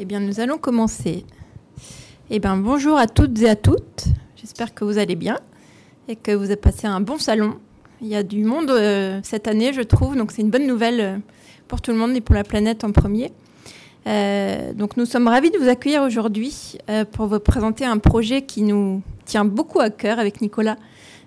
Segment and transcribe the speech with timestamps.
[0.00, 1.24] Eh bien, nous allons commencer.
[2.28, 4.06] Eh bien, bonjour à toutes et à toutes.
[4.34, 5.38] J'espère que vous allez bien
[6.08, 7.60] et que vous avez passé un bon salon.
[8.02, 11.00] Il y a du monde euh, cette année, je trouve, donc c'est une bonne nouvelle
[11.00, 11.16] euh,
[11.68, 13.30] pour tout le monde et pour la planète en premier.
[14.08, 16.76] Euh, donc nous sommes ravis de vous accueillir aujourd'hui
[17.12, 20.76] pour vous présenter un projet qui nous tient beaucoup à cœur avec Nicolas,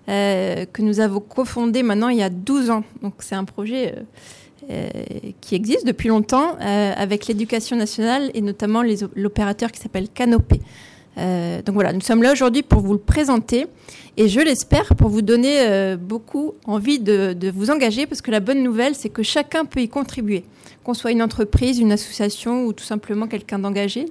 [0.08, 2.84] que nous avons cofondé maintenant il y a 12 ans.
[3.02, 3.96] Donc c'est un projet
[5.42, 8.84] qui existe depuis longtemps avec l'éducation nationale et notamment
[9.16, 10.60] l'opérateur qui s'appelle Canopé.
[11.18, 13.66] Euh, donc voilà, nous sommes là aujourd'hui pour vous le présenter
[14.18, 18.40] et je l'espère pour vous donner euh, beaucoup envie de, vous engager parce que la
[18.40, 20.44] bonne nouvelle c'est que chacun peut y contribuer,
[20.84, 24.06] qu'on soit une entreprise, une association ou tout simplement quelqu'un d'engagé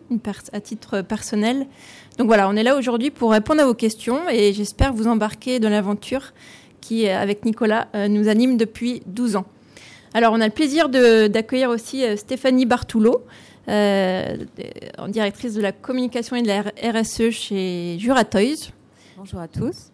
[0.53, 1.67] à titre personnel.
[2.19, 5.61] Donc voilà, on est là aujourd'hui pour répondre à vos questions et j'espère vous embarquer
[5.61, 6.33] dans l'aventure
[6.81, 9.47] qui, avec Nicolas, euh, nous anime depuis 12 ans.
[10.17, 13.23] Alors on a le plaisir d'accueillir aussi Stéphanie Bartoulot.
[13.69, 14.47] Euh,
[14.97, 18.71] en directrice de la communication et de la RSE chez Juratoys.
[19.19, 19.91] Bonjour à tous.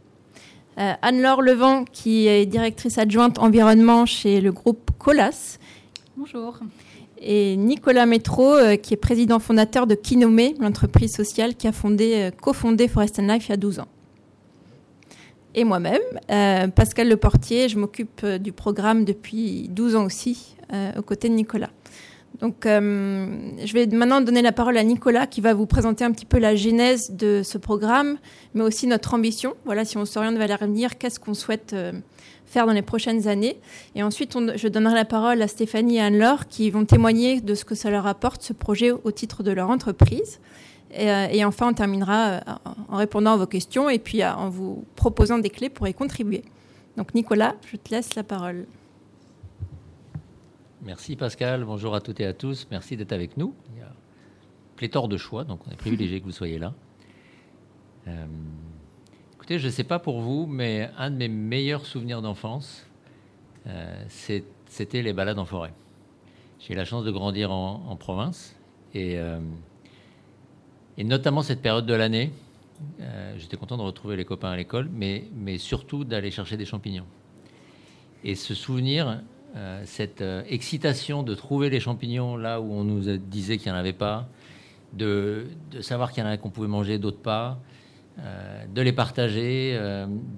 [0.79, 5.59] Euh, Anne-Laure Levent, qui est directrice adjointe environnement chez le groupe Colas.
[6.17, 6.61] Bonjour.
[7.19, 12.31] Et Nicolas Métro, euh, qui est président fondateur de Kinomé, l'entreprise sociale qui a fondé,
[12.41, 13.89] cofondé Forest and Life il y a 12 ans.
[15.55, 16.01] Et moi-même,
[16.73, 20.57] Pascal Leportier, je m'occupe du programme depuis 12 ans aussi,
[20.97, 21.71] aux côtés de Nicolas.
[22.41, 23.27] Donc, euh,
[23.65, 26.39] je vais maintenant donner la parole à Nicolas qui va vous présenter un petit peu
[26.39, 28.19] la genèse de ce programme,
[28.55, 29.55] mais aussi notre ambition.
[29.65, 31.93] Voilà, si on s'oriente vers l'avenir, qu'est-ce qu'on souhaite euh,
[32.47, 33.59] faire dans les prochaines années.
[33.95, 37.65] Et ensuite, je donnerai la parole à Stéphanie et Anne-Laure qui vont témoigner de ce
[37.65, 40.41] que ça leur apporte, ce projet, au titre de leur entreprise.
[40.93, 42.41] Et, euh, enfin, on terminera
[42.89, 46.43] en répondant à vos questions et puis en vous proposant des clés pour y contribuer.
[46.97, 48.67] Donc, Nicolas, je te laisse la parole.
[50.85, 53.55] Merci Pascal, bonjour à toutes et à tous, merci d'être avec nous.
[53.73, 53.93] Il y a
[54.75, 56.75] pléthore de choix, donc on est privilégié que vous soyez là.
[58.09, 58.27] Euh,
[59.35, 62.85] écoutez, je ne sais pas pour vous, mais un de mes meilleurs souvenirs d'enfance,
[63.69, 65.73] euh, c'était les balades en forêt.
[66.59, 68.57] J'ai eu la chance de grandir en, province
[68.93, 69.39] et, euh,
[70.99, 72.33] et, notamment cette période de l'année.
[73.39, 77.07] J'étais content de retrouver les copains à l'école, mais, surtout d'aller chercher des champignons.
[78.25, 79.21] Et ce souvenir,
[79.55, 83.77] euh, cette euh, excitation de trouver les champignons là où on nous disait qu'il n'y
[83.77, 84.27] en avait pas,
[84.95, 85.47] de,
[85.81, 87.59] savoir qu'il y en avait qu'on pouvait manger, d'autres pas,
[88.19, 89.79] euh, de les partager,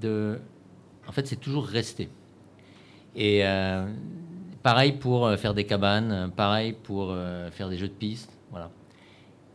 [0.01, 0.41] de...
[1.07, 2.09] en fait c'est toujours resté.
[3.15, 3.45] Et
[4.63, 7.15] pareil pour faire des cabanes, pareil pour
[7.53, 8.71] faire des jeux de piste, voilà.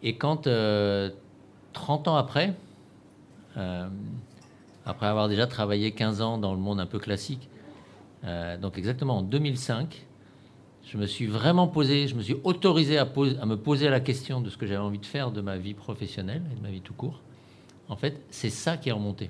[0.04, 0.48] Et quand
[1.74, 2.54] 30 ans après,
[4.86, 7.50] après avoir déjà travaillé 15 ans dans le monde un peu classique,
[8.26, 10.06] euh, donc exactement en 2005,
[10.86, 14.50] je me suis vraiment posé, je me suis autorisé à, me poser la question de
[14.50, 16.94] ce que j'avais envie de faire de ma vie professionnelle et de ma vie tout
[16.94, 17.22] court.
[17.88, 19.30] En fait, c'est ça qui est remonté.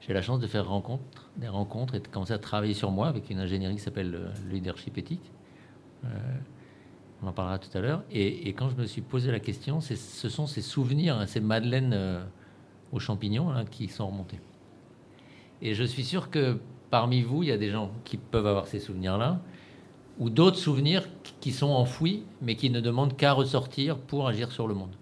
[0.00, 3.08] J'ai la chance de faire rencontre, des rencontres et de commencer à travailler sur moi
[3.08, 5.32] avec une ingénierie qui s'appelle le leadership éthique.
[6.04, 6.08] Euh,
[7.22, 8.02] on en parlera tout à l'heure.
[8.10, 11.92] Et, quand je me suis posé la question, ce sont ces souvenirs, hein, ces madeleines
[11.94, 12.24] euh,
[12.92, 14.38] aux champignons hein, qui sont remontés.
[15.62, 16.58] Et je suis sûr que
[16.90, 19.40] parmi vous, il y a des gens qui peuvent avoir ces souvenirs-là,
[20.18, 21.06] ou d'autres souvenirs
[21.40, 24.94] qui sont enfouis, mais qui ne demandent qu'à ressortir pour agir sur le monde.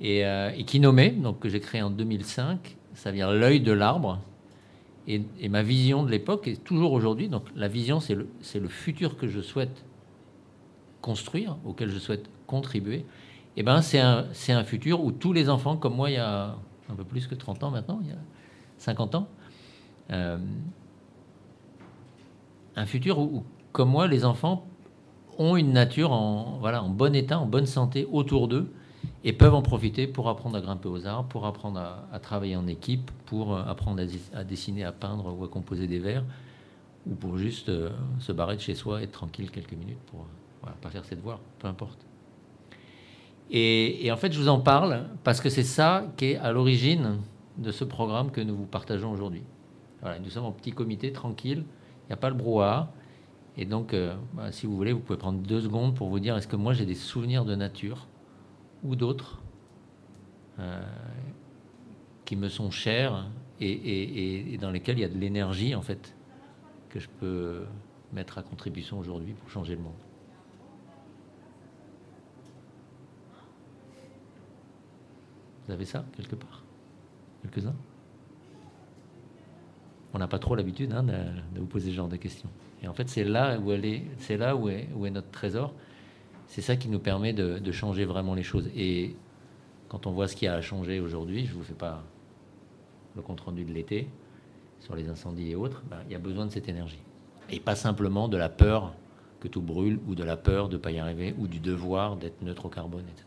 [0.00, 4.20] Et, euh, qui nommait, donc que j'ai créé en 2005, ça vient l'œil de l'arbre.
[5.08, 7.28] Et, ma vision de l'époque est toujours aujourd'hui.
[7.28, 9.84] Donc la vision, c'est le, futur que je souhaite
[11.06, 13.06] construire, auquel je souhaite contribuer.
[13.56, 16.56] Et ben c'est un, un futur où tous les enfants, comme moi, il y a
[16.90, 18.18] un peu plus que 30 ans maintenant, il y a
[18.78, 19.28] 50 ans,
[20.10, 20.36] euh,
[22.74, 24.66] un futur où, comme moi, les enfants
[25.38, 28.72] ont une nature en, voilà, en bon état, en bonne santé autour d'eux
[29.22, 31.78] et peuvent en profiter pour apprendre à grimper aux arbres, pour apprendre
[32.12, 34.02] à, travailler en équipe, pour euh, apprendre
[34.34, 36.24] à, dessiner, à peindre ou à composer des vers,
[37.06, 40.26] ou pour juste euh, se barrer de chez soi, être tranquille quelques minutes pour
[40.72, 42.06] pas faire ses devoirs, peu importe.
[43.50, 46.50] Et, et, en fait, je vous en parle parce que c'est ça qui est à
[46.50, 47.18] l'origine
[47.58, 49.44] de ce programme que nous vous partageons aujourd'hui
[50.22, 51.64] nous sommes en petit comité, tranquille,
[52.04, 52.92] il n'y a pas le brouhaha.
[53.56, 56.36] Et donc, euh, bah, si vous voulez, vous pouvez prendre deux secondes pour vous dire
[56.36, 58.06] est-ce que moi j'ai des souvenirs de nature
[58.84, 59.40] ou d'autres
[60.58, 60.82] euh,
[62.24, 63.26] qui me sont chers
[63.58, 66.14] et, dans lesquels il y a de l'énergie en fait
[66.90, 67.64] que je peux
[68.12, 70.05] mettre à contribution aujourd'hui pour changer le monde?
[75.66, 76.62] Vous avez ça quelque part?
[77.42, 77.74] Quelques-uns?
[80.14, 82.48] On n'a pas trop l'habitude hein, de, vous poser ce genre de questions.
[82.82, 85.74] Et en fait, c'est là où elle est, c'est là où est, notre trésor.
[86.46, 88.68] c'est ça qui nous permet de, changer vraiment les choses.
[88.74, 89.14] Et
[89.88, 92.02] quand on voit ce qui a changé aujourd'hui, je ne vous fais pas
[93.14, 94.08] le compte-rendu de l'été
[94.80, 97.02] sur les incendies et autres, ben, il y a besoin de cette énergie.
[97.50, 98.94] Et pas simplement de la peur
[99.40, 102.16] que tout brûle, ou de la peur de ne pas y arriver, ou du devoir
[102.16, 103.26] d'être neutre au carbone, etc.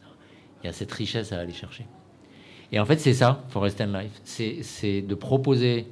[0.63, 1.85] Il y a cette richesse à aller chercher.
[2.71, 4.21] Et en fait, c'est ça, Forest and Life.
[4.24, 5.88] C'est de proposer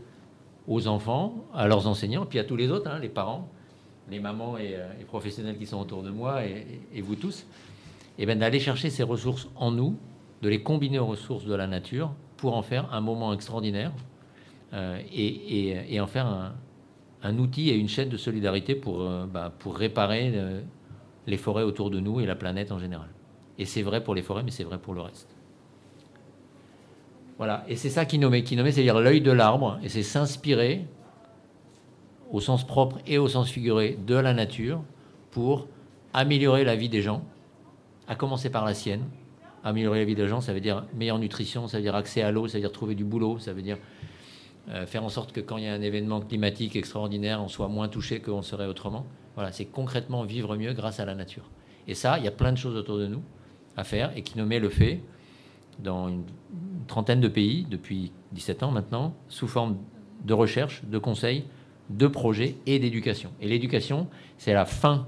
[0.67, 3.49] aux enfants, à leurs enseignants, puis à tous les autres, hein, les parents,
[4.09, 7.45] les mamans et euh, professionnels qui sont autour de moi, et, vous tous,
[8.17, 9.97] eh ben, d'aller chercher ces ressources en nous,
[10.41, 13.91] de les combiner aux ressources de la nature pour en faire un moment extraordinaire
[14.73, 16.53] euh, et, en faire
[17.23, 20.33] un, outil et une chaîne de solidarité pour, euh, bah, pour réparer
[21.25, 23.09] les forêts autour de nous et la planète en général.
[23.57, 25.36] Et c'est vrai pour les forêts, mais c'est vrai pour le reste.
[27.37, 28.43] Voilà, et c'est ça qui nommait.
[28.43, 30.85] Qui nommait, c'est-à-dire l'œil de l'arbre, et c'est s'inspirer
[32.31, 34.81] au sens propre et au sens figuré de la nature
[35.31, 35.67] pour
[36.13, 37.23] améliorer la vie des gens,
[38.07, 39.03] à commencer par la sienne.
[39.63, 42.31] Améliorer la vie des gens, ça veut dire meilleure nutrition, ça veut dire accès à
[42.31, 43.77] l'eau, ça veut dire trouver du boulot, ça veut dire
[44.69, 47.67] euh, faire en sorte que quand il y a un événement climatique extraordinaire, on soit
[47.67, 49.05] moins touché qu'on serait autrement.
[49.35, 51.43] Voilà, c'est concrètement vivre mieux grâce à la nature.
[51.87, 53.21] Et ça, il y a plein de choses autour de nous
[53.75, 55.01] à faire, et qui nommait le fait
[55.79, 56.23] dans une
[56.87, 59.77] trentaine de pays depuis 17 ans maintenant, sous forme
[60.25, 61.45] de recherche, de conseils,
[61.89, 63.31] de projets et d'éducation.
[63.41, 64.07] Et l'éducation,
[64.37, 65.07] c'est la fin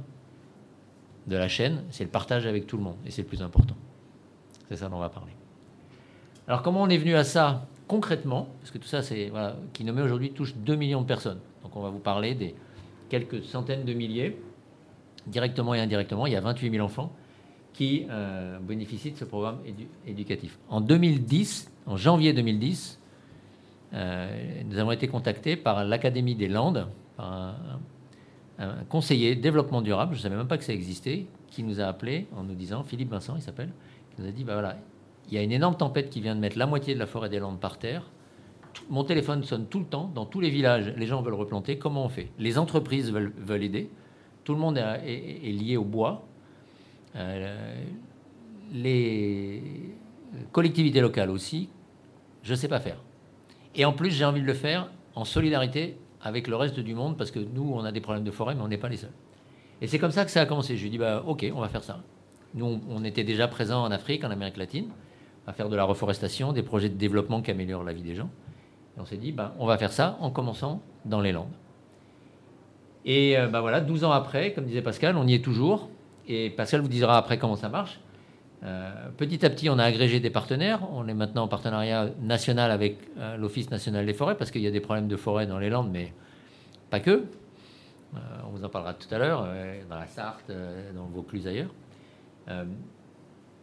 [1.28, 3.76] de la chaîne, c'est le partage avec tout le monde, et c'est le plus important.
[4.70, 5.32] C'est ça dont on va parler.
[6.48, 8.50] Alors comment on est venu à ça concrètement?
[8.60, 11.40] Parce que tout ça, c'est voilà, qui nommé aujourd'hui touche 2 millions de personnes.
[11.64, 12.56] Donc on va vous parler des
[13.10, 14.40] quelques centaines de milliers,
[15.28, 16.26] directement et indirectement.
[16.28, 17.12] Il y a 28 000 enfants
[17.80, 19.60] qui euh, bénéficient de ce programme
[20.06, 20.60] éducatif.
[20.68, 23.00] En 2010, en janvier 2010,
[23.94, 27.56] euh, nous avons été contactés par l'Académie des Landes, par
[28.60, 31.86] un, conseiller développement durable, je ne savais même pas que ça existait, qui nous a
[31.86, 33.72] appelés en nous disant, Philippe Vincent, il s'appelle,
[34.14, 34.76] qui nous a dit, bah voilà,
[35.30, 37.30] il y a une énorme tempête qui vient de mettre la moitié de la forêt
[37.30, 38.12] des Landes par terre.
[38.90, 41.78] Mon téléphone sonne tout le temps, dans tous les villages, les gens veulent replanter.
[41.78, 42.30] Comment on fait?
[42.40, 43.90] Les entreprises veulent, veulent, aider.
[44.44, 46.26] Tout le monde est lié au bois.
[47.16, 47.84] Euh,
[48.72, 49.64] les
[50.52, 51.70] collectivités locales aussi,
[52.44, 52.98] je ne sais pas faire.
[53.76, 57.18] Et en plus, j'ai envie de le faire en solidarité avec le reste du monde,
[57.18, 59.14] parce que nous, on a des problèmes de forêt, mais on n'est pas les seuls.
[59.82, 60.76] Et c'est comme ça que ça a commencé.
[60.76, 62.02] Je lui ai dit, bah, ok, on va faire ça.
[62.54, 64.90] Nous, on, était déjà présents en Afrique, en Amérique latine,
[65.48, 68.30] à faire de la reforestation, des projets de développement qui améliorent la vie des gens.
[68.98, 71.48] Et on s'est dit, bah, on va faire ça en commençant dans les Landes.
[73.06, 75.90] Et bah, voilà, 12 ans après, comme disait Pascal, on y est toujours.
[76.30, 78.00] Et Pascal vous dira après comment ça marche.
[78.64, 80.82] Euh, petit à petit, on a agrégé des partenaires.
[80.94, 84.68] On est maintenant en partenariat national avec euh, l'Office national des forêts parce qu'il y
[84.68, 86.14] a des problèmes de forêt dans les Landes, mais
[86.92, 87.10] pas que.
[87.10, 88.18] Euh,
[88.48, 89.48] on vous en parlera tout à l'heure,
[89.90, 90.52] dans la Sarthe,
[90.96, 91.70] dans le Vaucluse ailleurs.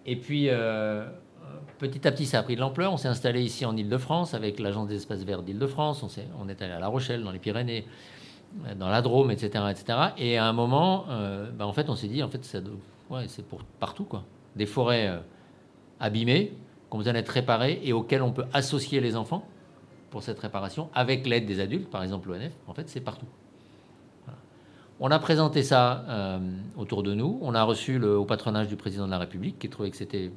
[0.05, 0.49] et puis,
[1.79, 2.93] petit à petit, ça a pris de l'ampleur.
[2.93, 6.03] On s'est installé ici en Ile-de-France avec l'Agence des espaces verts d'Ile-de-France.
[6.03, 6.09] On,
[6.41, 7.87] on est allé à La Rochelle, dans les Pyrénées
[8.79, 9.99] dans la Drôme, etc., etc.
[10.19, 13.63] Et à un moment, euh, bah, en fait, on s'est dit, en fait, c'est pour
[13.81, 14.25] partout, quoi.
[14.57, 15.19] Des forêts euh,
[16.01, 16.53] abîmées,
[16.89, 19.47] qu'on besoin d'être réparées et auxquelles on peut associer les enfants
[20.11, 22.53] pour cette réparation, avec l'aide des adultes, par exemple l'ONF.
[22.67, 23.27] En fait, c'est partout.
[24.99, 26.39] On a présenté ça euh,
[26.77, 27.39] autour de nous.
[27.43, 30.31] On a reçu le, au patronage du président de la République, qui trouvait que c'était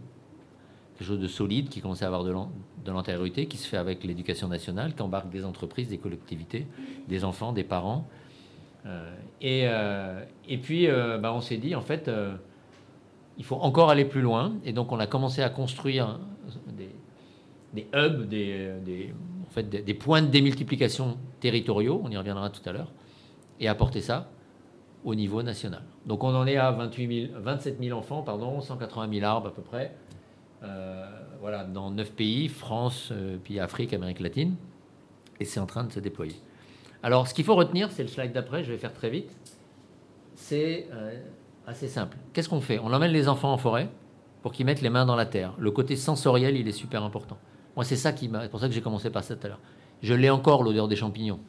[0.99, 4.49] quelque chose de solide, qui commençait à avoir de l'antériorité, qui se fait avec l'éducation
[4.49, 6.67] nationale, qui embarque des entreprises, des collectivités,
[7.07, 8.05] des enfants, des parents.
[8.85, 12.11] Euh, et, euh, et, puis, euh, bah, on s'est dit, en fait,
[13.37, 14.55] il faut encore aller plus loin.
[14.65, 16.19] Et donc, on a commencé à construire
[16.67, 19.13] des, hubs, des, des,
[19.47, 22.91] en fait, des, points de démultiplication territoriaux, on y reviendra tout à l'heure,
[23.61, 24.29] et apporter ça
[25.05, 25.83] au niveau national.
[26.05, 29.61] Donc, on en est à 28 27 000 enfants, pardon, 180 000 arbres à peu
[29.61, 29.95] près.
[30.63, 31.05] Euh,
[31.39, 34.55] voilà, dans neuf pays, France, euh, puis Afrique, Amérique latine,
[35.39, 36.35] et c'est en train de se déployer.
[37.01, 39.33] Alors, ce qu'il faut retenir, c'est le slide d'après, je vais faire très vite.
[40.35, 41.17] C'est euh,
[41.65, 42.17] assez simple.
[42.33, 42.79] Qu'est-ce qu'on fait?
[42.79, 43.89] On emmène les enfants en forêt
[44.41, 45.53] pour qu'ils mettent les mains dans la terre.
[45.57, 47.37] Le côté sensoriel, il est super important.
[47.75, 48.43] Moi, c'est ça qui m'a.
[48.43, 49.61] C'est pour ça que j'ai commencé par ça tout à l'heure.
[50.01, 51.39] Je l'ai encore, l'odeur des champignons.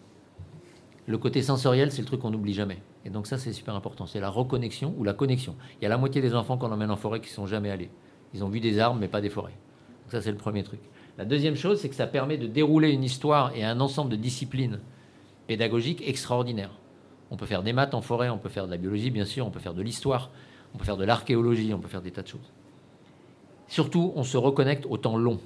[1.07, 2.83] Le côté sensoriel, c'est le truc qu'on n'oublie jamais.
[3.05, 4.07] Et donc ça, c'est super important.
[4.07, 5.57] C'est la reconnexion ou la connexion.
[5.81, 7.71] Il y a la moitié des enfants qu'on emmène en forêt qui ne sont jamais
[7.71, 7.91] allés.
[8.35, 9.53] Ils ont vu des arbres, mais pas des forêts.
[10.05, 10.81] Donc ça, c'est le premier truc.
[11.19, 14.17] La deuxième chose, c'est que ça permet de dérouler une histoire et un ensemble de
[14.17, 14.81] disciplines
[15.47, 16.71] pédagogiques extraordinaires.
[17.31, 19.47] On peut faire des maths en forêt, on peut faire de la biologie, bien sûr,
[19.47, 20.31] on peut faire de l'histoire,
[20.75, 22.53] on peut faire de l'archéologie, on peut faire des tas de choses.
[23.69, 25.39] Surtout, on se reconnecte au temps long.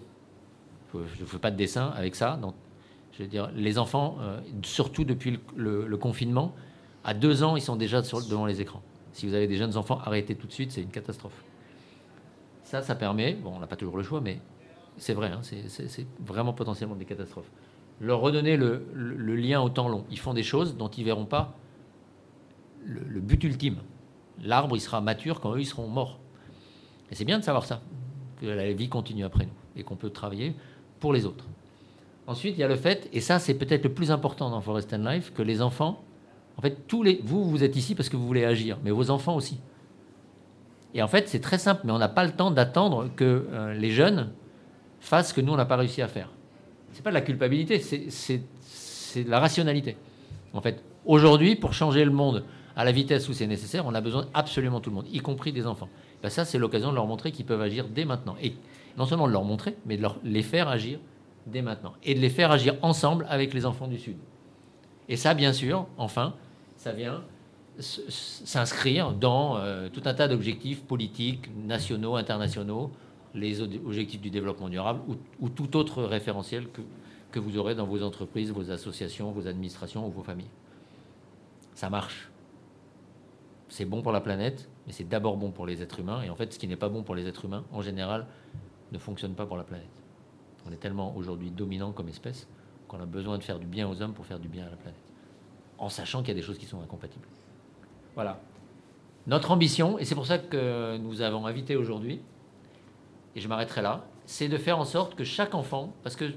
[0.95, 2.39] Je ne fais pas de dessin avec ça.
[3.13, 6.55] Je veux dire, les enfants, euh, surtout depuis le, confinement,
[7.05, 8.83] à deux ans, ils sont déjà devant les écrans.
[9.13, 11.45] Si vous avez des jeunes enfants, arrêtez tout de suite, c'est une catastrophe.
[12.65, 14.41] Ça, ça permet, bon, on n'a pas toujours le choix, mais
[14.97, 17.51] c'est vrai, hein, c'est vraiment potentiellement des catastrophes.
[18.01, 18.85] Leur redonner le,
[19.37, 20.05] lien au temps long.
[20.11, 21.55] Ils font des choses dont ils verront pas
[22.85, 23.79] le, but ultime.
[24.43, 26.19] L'arbre, il sera mature quand eux, ils seront morts.
[27.11, 27.81] Et c'est bien de savoir ça,
[28.41, 30.55] que la vie continue après nous et qu'on peut travailler
[31.01, 31.45] pour les autres.
[32.27, 34.95] Ensuite, il y a le fait, et ça c'est peut-être le plus important dans Forest
[34.95, 36.03] and Life, que les enfants,
[36.57, 39.11] en fait, tous les, vous, vous êtes ici parce que vous voulez agir, mais vos
[39.11, 39.61] enfants aussi.
[40.95, 43.75] Et en fait, c'est très simple, mais on n'a pas le temps d'attendre que euh,
[43.75, 44.31] les jeunes
[45.01, 46.31] fassent ce que nous, on n'a pas réussi à faire.
[46.93, 48.39] C'est pas de la culpabilité, c'est
[49.25, 49.97] de la rationalité.
[50.53, 52.45] En fait, aujourd'hui, pour changer le monde
[52.77, 55.53] à la vitesse où c'est nécessaire, on a besoin absolument tout le monde, y compris
[55.53, 55.89] des enfants.
[56.23, 58.37] Ben ça, c'est l'occasion de leur montrer qu'ils peuvent agir dès maintenant.
[58.41, 58.55] Et
[58.97, 61.01] non seulement de leur montrer, mais de leur, les faire agir
[61.47, 61.95] dès maintenant.
[62.05, 64.17] Et de les faire agir ensemble avec les enfants du Sud.
[65.09, 66.35] Et ça, bien sûr, enfin,
[66.77, 67.23] ça vient
[67.79, 72.93] s'inscrire dans euh, tout un tas d'objectifs politiques, nationaux, internationaux,
[73.35, 75.01] les objectifs du développement durable
[75.41, 76.83] ou, tout autre référentiel que,
[77.33, 80.51] que vous aurez dans vos entreprises, vos associations, vos administrations ou vos familles.
[81.75, 82.31] Ça marche.
[83.69, 86.23] C'est bon pour la planète, mais c'est d'abord bon pour les êtres humains.
[86.23, 88.27] Et en fait, ce qui n'est pas bon pour les êtres humains, en général,
[88.93, 89.89] ne fonctionne pas pour la planète.
[90.67, 92.47] On est tellement aujourd'hui dominant comme espèce
[92.87, 94.77] qu'on a besoin de faire du bien aux hommes pour faire du bien à la
[94.77, 95.13] planète,
[95.79, 97.27] en sachant qu'il y a des choses qui sont incompatibles.
[98.15, 98.41] Voilà.
[99.27, 102.21] Notre ambition, et c'est pour ça que nous avons invité aujourd'hui,
[103.35, 106.33] et je m'arrêterai là, c'est de faire en sorte que chaque enfant, parce que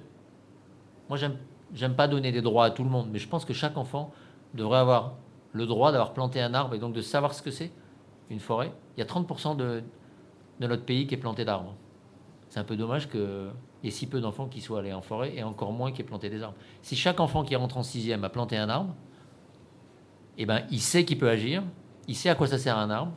[1.10, 3.78] moi j'aime, pas donner des droits à tout le monde, mais je pense que chaque
[3.78, 4.12] enfant
[4.54, 5.16] devrait avoir
[5.54, 7.72] le droit d'avoir planté un arbre et donc de savoir ce que c'est
[8.30, 8.72] une forêt.
[8.96, 9.84] Il y a 30% de,
[10.60, 11.76] de notre pays qui est planté d'arbres.
[12.50, 13.52] C'est un peu dommage qu'il
[13.84, 16.06] y ait si peu d'enfants qui soient allés en forêt et encore moins qui aient
[16.06, 16.58] planté des arbres.
[16.82, 18.96] Si chaque enfant qui rentre en sixième a planté un arbre,
[20.38, 21.64] eh ben, il sait qu'il peut agir,
[22.08, 23.14] il sait à quoi ça sert un arbre,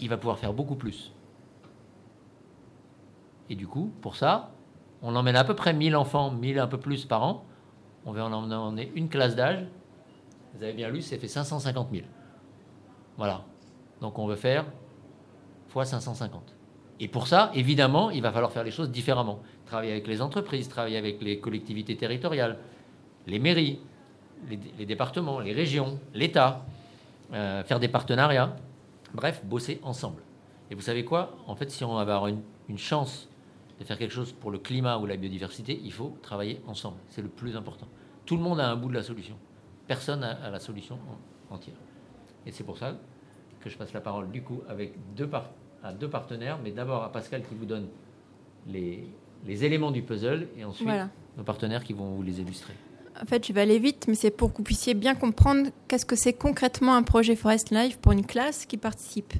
[0.00, 1.12] il va pouvoir faire beaucoup plus.
[3.48, 4.50] Et du coup, pour ça,
[5.02, 7.44] on emmène à peu près 1000 enfants, 1000 un peu plus par an.
[8.04, 9.66] On va en emmener une classe d'âge.
[10.54, 12.06] Vous avez bien lu, c'est fait 550 000.
[13.16, 13.44] Voilà.
[14.00, 14.64] Donc on veut faire
[15.68, 16.54] fois 550.
[16.98, 19.40] Et pour ça, évidemment, il va falloir faire les choses différemment.
[19.66, 22.58] Travailler avec les entreprises, travailler avec les collectivités territoriales,
[23.26, 23.80] les mairies,
[24.48, 26.64] les, départements, les régions, l'État,
[27.32, 28.56] euh, faire des partenariats.
[29.14, 30.22] Bref, bosser ensemble.
[30.70, 31.36] Et vous savez quoi?
[31.46, 33.28] En fait, si on va avoir une, une chance
[33.78, 36.96] de faire quelque chose pour le climat ou la biodiversité, il faut travailler ensemble.
[37.08, 37.86] C'est le plus important.
[38.24, 39.36] Tout le monde a un bout de la solution.
[39.86, 40.98] Personne n'a la solution
[41.50, 41.76] entière.
[42.44, 42.96] Et c'est pour ça
[43.60, 45.28] que je passe la parole du coup avec deux
[45.82, 47.88] à deux partenaires, mais d'abord à Pascal qui vous donne
[48.66, 49.08] les,
[49.44, 50.88] les éléments du puzzle et ensuite
[51.36, 52.74] nos partenaires qui vont vous les illustrer.
[53.22, 56.04] En fait, je vais aller vite, mais c'est pour que vous puissiez bien comprendre qu'est-ce
[56.04, 59.32] que c'est concrètement un projet Forest Life pour une classe qui participe.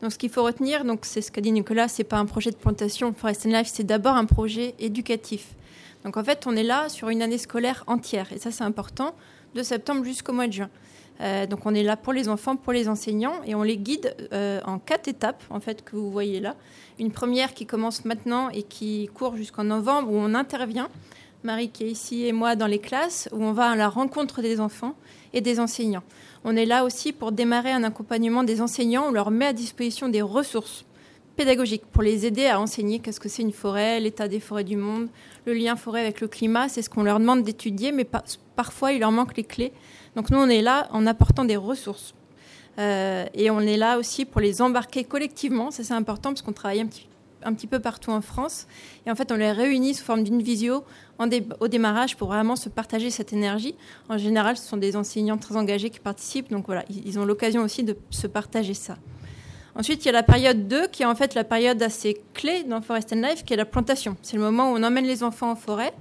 [0.00, 2.50] Donc, ce qu'il faut retenir, donc c'est ce qu'a dit Nicolas, c'est pas un projet
[2.50, 5.54] de plantation Forest Life, c'est d'abord un projet éducatif.
[6.04, 9.14] Donc, en fait, on est là sur une année scolaire entière, et ça, c'est important,
[9.54, 10.70] de septembre jusqu'au mois de juin.
[11.20, 14.14] Euh, donc, on est là pour les enfants, pour les enseignants, et on les guide
[14.32, 16.54] euh, en quatre étapes, en fait, que vous voyez là.
[16.98, 20.88] Une première qui commence maintenant et qui court jusqu'en novembre, où on intervient.
[21.44, 24.42] Marie qui est ici et moi dans les classes, où on va à la rencontre
[24.42, 24.94] des enfants
[25.32, 26.02] et des enseignants.
[26.44, 29.06] On est là aussi pour démarrer un accompagnement des enseignants.
[29.08, 30.84] On leur met à disposition des ressources
[31.36, 34.76] pédagogiques pour les aider à enseigner qu'est-ce que c'est une forêt, l'état des forêts du
[34.76, 35.08] monde,
[35.46, 36.68] le lien forêt avec le climat.
[36.68, 38.06] C'est ce qu'on leur demande d'étudier, mais
[38.56, 39.72] parfois il leur manque les clés.
[40.16, 42.14] Donc nous, on est là en apportant des ressources.
[42.78, 45.70] Euh, et on est là aussi pour les embarquer collectivement.
[45.70, 47.07] Ça, c'est important parce qu'on travaille un petit,
[47.42, 48.66] un petit peu partout en France.
[49.06, 50.84] Et en fait, on les réunit sous forme d'une visio
[51.60, 53.74] au démarrage pour vraiment se partager cette énergie.
[54.08, 56.50] En général, ce sont des enseignants très engagés qui participent.
[56.50, 58.96] Donc voilà, ils ont l'occasion aussi de se partager ça.
[59.74, 62.64] Ensuite, il y a la période 2 qui est en fait la période assez clé
[62.64, 64.16] dans Forest and Life, qui est la plantation.
[64.22, 65.94] C'est le moment où on emmène les enfants en forêt,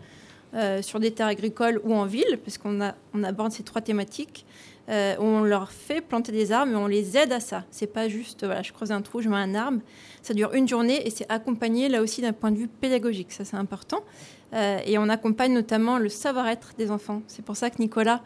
[0.55, 2.79] euh, sur des terres agricoles ou en ville, puisqu'on
[3.13, 4.46] on aborde ces trois thématiques.
[4.89, 7.65] Euh, on leur fait planter des arbres, mais on les aide à ça.
[7.71, 9.81] C'est pas juste, voilà, je creuse un trou, je mets un arbre.
[10.21, 13.31] Ça dure une journée et c'est accompagné là aussi d'un point de vue pédagogique.
[13.33, 14.01] Ça, c'est important.
[14.53, 17.21] Euh, et on accompagne notamment le savoir-être des enfants.
[17.27, 18.21] C'est pour ça que Nicolas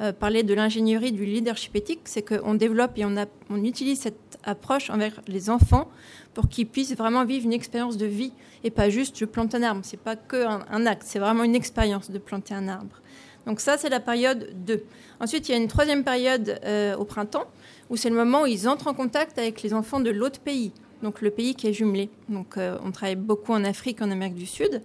[0.00, 2.00] euh, parlait de l'ingénierie du leadership éthique.
[2.04, 5.88] C'est qu'on développe et on, utilise cette approche envers les enfants
[6.32, 8.32] pour qu'ils puissent vraiment vivre une expérience de vie
[8.64, 9.80] et pas juste je plante un arbre.
[9.84, 13.02] C'est pas que un acte, c'est vraiment une expérience de planter un arbre.
[13.46, 14.82] Donc ça, c'est la période 2.
[15.20, 17.46] Ensuite, il y a une troisième période euh, au printemps,
[17.90, 20.72] où c'est le moment où ils entrent en contact avec les enfants de l'autre pays,
[21.02, 22.10] donc le pays qui est jumelé.
[22.28, 24.82] Donc euh, on travaille beaucoup en Afrique, en Amérique du Sud.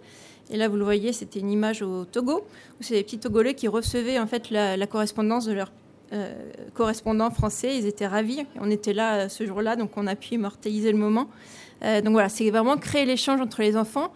[0.51, 2.45] Et là, vous le voyez, c'était une image au Togo,
[2.79, 5.71] où c'est des petits Togolais qui recevaient en fait la, correspondance de leur
[6.73, 7.77] correspondants français.
[7.77, 8.45] Ils étaient ravis.
[8.59, 11.29] On était là ce jour-là, donc on a pu immortaliser le moment.
[11.81, 14.11] donc voilà, c'est vraiment créer l'échange entre les enfants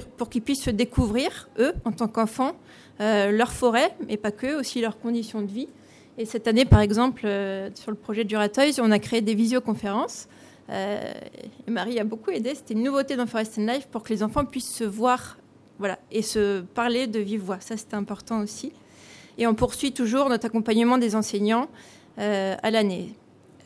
[0.00, 2.54] pour qu'ils puissent se découvrir, eux, en tant qu'enfants,
[3.00, 5.68] leur forêt, mais pas que, aussi leurs conditions de vie.
[6.18, 7.22] Et cette année, par exemple,
[7.74, 10.28] sur le projet Duratoys, on a créé des visioconférences
[10.70, 11.12] euh,
[11.68, 12.54] Marie a beaucoup aidé.
[12.54, 15.38] C'était une nouveauté dans Forest and Life pour que les enfants puissent se voir
[15.78, 17.58] voilà, et se parler de vive voix.
[17.60, 18.72] Ça, c'était important aussi.
[19.38, 21.68] Et on poursuit toujours notre accompagnement des enseignants
[22.18, 23.14] euh, à l'année.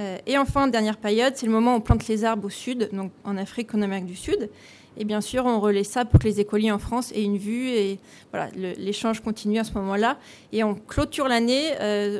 [0.00, 2.90] Euh, et enfin, dernière période, c'est le moment où on plante les arbres au sud,
[2.92, 4.50] donc en Afrique, en Amérique du Sud.
[4.98, 7.68] Et bien sûr, on relaie ça pour que les écoliers en France aient une vue.
[7.68, 7.98] Et
[8.32, 10.18] voilà, l'échange continue à ce moment-là.
[10.52, 11.72] Et on clôture l'année.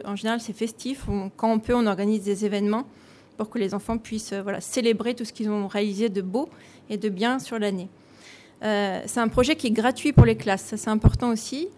[0.04, 1.06] en général, c'est festif.
[1.36, 2.86] quand on peut, on organise des événements
[3.36, 6.48] pour que les enfants puissent euh, voilà, célébrer tout ce qu'ils ont réalisé de beau
[6.90, 7.88] et de bien sur l'année.
[8.62, 11.68] Euh, c'est un projet qui est gratuit pour les classes, ça c'est important aussi.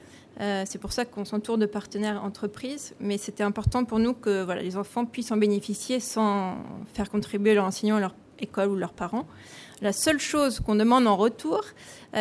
[0.41, 4.45] Euh, c'est pour ça qu'on s'entoure de partenaires entreprises, mais c'était important pour nous que
[4.45, 6.57] voilà, les enfants puissent en bénéficier sans
[6.95, 9.27] faire contribuer leurs enseignants à leur école ou leurs parents.
[9.81, 11.63] La seule chose qu'on demande en retour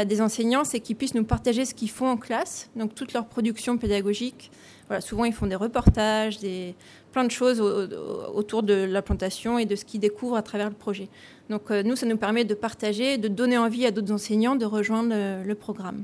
[0.05, 3.25] des enseignants, c'est qu'ils puissent nous partager ce qu'ils font en classe, donc toute leur
[3.25, 4.51] production pédagogique.
[4.87, 6.75] Voilà, souvent, ils font des reportages, des,
[7.11, 10.75] plein de choses autour de la plantation et de ce qu'ils découvrent à travers le
[10.75, 11.09] projet.
[11.49, 14.65] Donc euh, nous, ça nous permet de partager, de donner envie à d'autres enseignants de
[14.65, 16.03] rejoindre le, programme.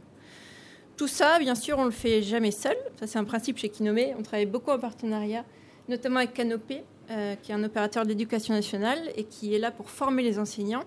[0.98, 2.76] Tout ça, bien sûr, on le fait jamais seul.
[3.00, 4.16] Ça, c'est un principe chez Kinomé.
[4.18, 5.46] On travaille beaucoup en partenariat,
[5.88, 9.90] notamment avec Canopé, euh, qui est un opérateur d'éducation nationale et qui est là pour
[9.90, 10.84] former les enseignants.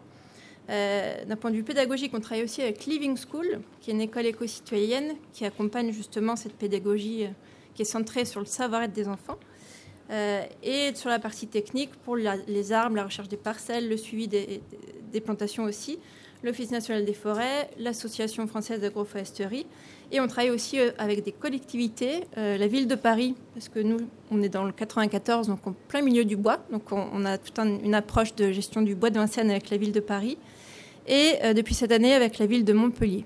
[0.69, 4.01] Euh, d'un point de vue pédagogique, on travaille aussi avec Living School, qui est une
[4.01, 7.27] école éco-citoyenne qui accompagne justement cette pédagogie
[7.75, 9.39] qui est centrée sur le savoir-être des enfants.
[10.11, 14.29] Euh, et sur la partie technique, pour les arbres, la recherche des parcelles, le suivi
[14.29, 14.63] des,
[15.25, 15.99] plantations aussi,
[16.43, 19.67] l'Office national des forêts, l'Association française d'agroforesterie.
[20.13, 23.81] Et on travaille aussi euh, avec des collectivités, euh, la ville de Paris, parce que
[23.81, 23.99] nous,
[24.31, 26.59] on est dans le 94, donc en plein milieu du bois.
[26.71, 29.93] Donc on, a toute une approche de gestion du bois de Vincennes avec la ville
[29.93, 30.39] de Paris.
[31.09, 33.25] Et depuis cette année, avec la ville de Montpellier.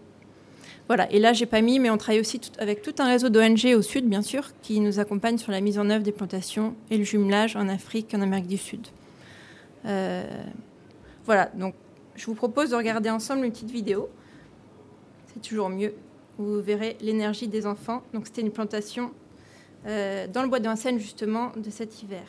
[0.91, 3.65] Voilà, et là, j'ai pas mis, mais on travaille aussi avec tout un réseau d'ONG
[3.77, 6.99] au sud, bien sûr, qui nous accompagne sur la mise en œuvre des plantations et
[6.99, 8.89] le jumelage en Afrique et en Amérique du Sud.
[9.85, 10.25] Euh,
[11.25, 11.77] voilà, donc
[12.17, 14.09] je vous propose de regarder ensemble une petite vidéo.
[15.33, 15.95] C'est toujours mieux.
[16.39, 18.03] Vous verrez l'énergie des enfants.
[18.13, 19.13] Donc, c'était une plantation
[19.87, 22.25] euh, dans le bois de Vincennes, justement, de cet hiver.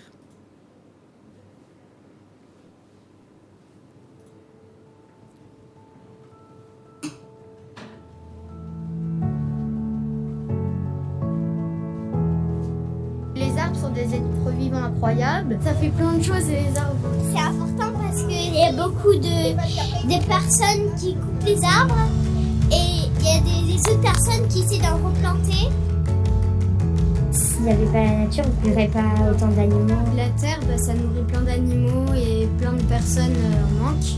[16.17, 16.97] De choses les arbres.
[17.34, 21.95] C'est important parce qu'il y a beaucoup de, de personnes qui coupent les arbres
[22.69, 25.69] et il y a des, autres personnes qui essaient d'en replanter.
[27.32, 30.04] S'il n'y avait pas la nature, on ne pas autant d'animaux.
[30.15, 34.17] La terre, bah, ça nourrit plein d'animaux et plein de personnes euh, en manquent.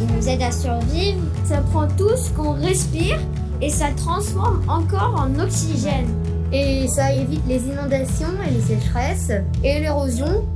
[0.00, 1.20] Il nous aide à survivre.
[1.44, 3.18] Ça prend tout ce qu'on respire
[3.60, 6.08] et ça transforme encore en oxygène.
[6.52, 9.32] Et ça évite les inondations et les sécheresses
[9.64, 10.46] et l'érosion.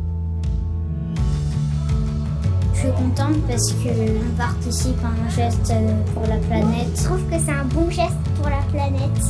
[2.74, 5.72] Je suis contente parce qu'on participe à un geste
[6.14, 6.88] pour la planète.
[6.96, 9.22] Je trouve que c'est un bon geste pour la planète.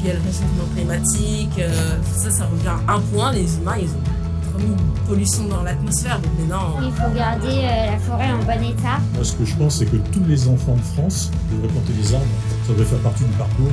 [0.00, 3.30] Il y a le réchauffement climatique, euh, ça, ça revient à un point.
[3.32, 4.21] Les humains, ils ont
[4.60, 6.20] une pollution dans l'atmosphère.
[6.20, 8.98] Donc maintenant, il faut garder euh, la forêt en bon état.
[9.14, 12.14] Moi, ce que je pense, c'est que tous les enfants de France devraient planter des
[12.14, 12.26] arbres.
[12.66, 13.70] Ça devrait faire partie du parcours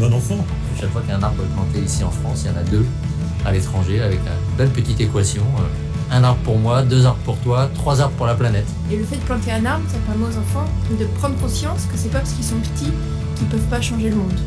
[0.00, 0.44] d'un enfant.
[0.80, 2.86] Chaque fois qu'un arbre est planté ici en France, il y en a deux
[3.44, 5.42] à l'étranger avec une belle petite équation.
[5.58, 8.66] Euh, un arbre pour moi, deux arbres pour toi, trois arbres pour la planète.
[8.90, 11.96] Et le fait de planter un arbre, ça permet aux enfants de prendre conscience que
[11.96, 12.92] c'est pas parce qu'ils sont petits
[13.36, 14.38] qu'ils peuvent pas changer le monde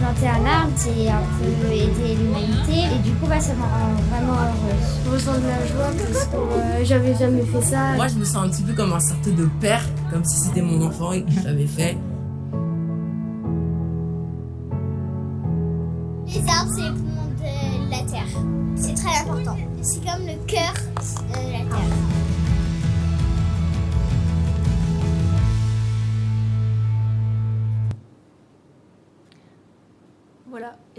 [0.00, 2.94] planter un arbre, c'est un peu aider l'humanité.
[2.94, 5.00] Et du coup, bah, ça me rend vraiment heureuse.
[5.04, 7.94] Je ressens de la joie parce que euh, j'avais jamais fait ça.
[7.94, 10.62] Moi, je me sens un petit peu comme un sorte de père, comme si c'était
[10.62, 11.96] mon enfant et que je l'avais fait.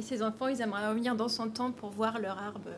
[0.02, 2.72] Et ces enfants, ils aimeraient revenir dans son temps pour voir leur arbre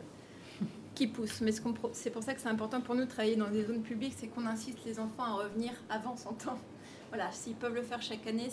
[0.94, 1.40] qui pousse.
[1.40, 4.12] Mais c'est pour ça que c'est important pour nous de travailler dans des zones publiques,
[4.14, 6.58] c'est qu'on insiste les enfants à revenir avant son temps.
[7.08, 8.48] Voilà, s'ils peuvent le faire chaque année,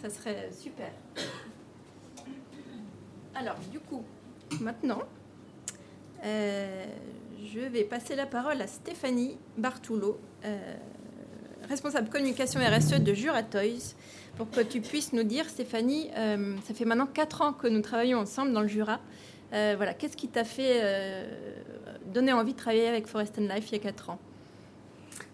[0.00, 0.92] ça serait super.
[3.34, 4.04] Alors, du coup,
[4.60, 5.02] maintenant,
[6.24, 6.86] euh,
[7.42, 10.74] je vais passer la parole à Stéphanie Bartoulot, euh,
[11.68, 13.96] responsable communication RSE de Jura Toys,
[14.38, 16.08] pour que tu puisses nous dire, Stéphanie,
[16.64, 19.00] ça fait maintenant 4 ans que nous travaillons ensemble dans le Jura.
[19.50, 21.26] voilà, qu'est-ce qui t'a fait
[22.06, 24.18] donner envie de travailler avec Forest and Life il y a 4 ans?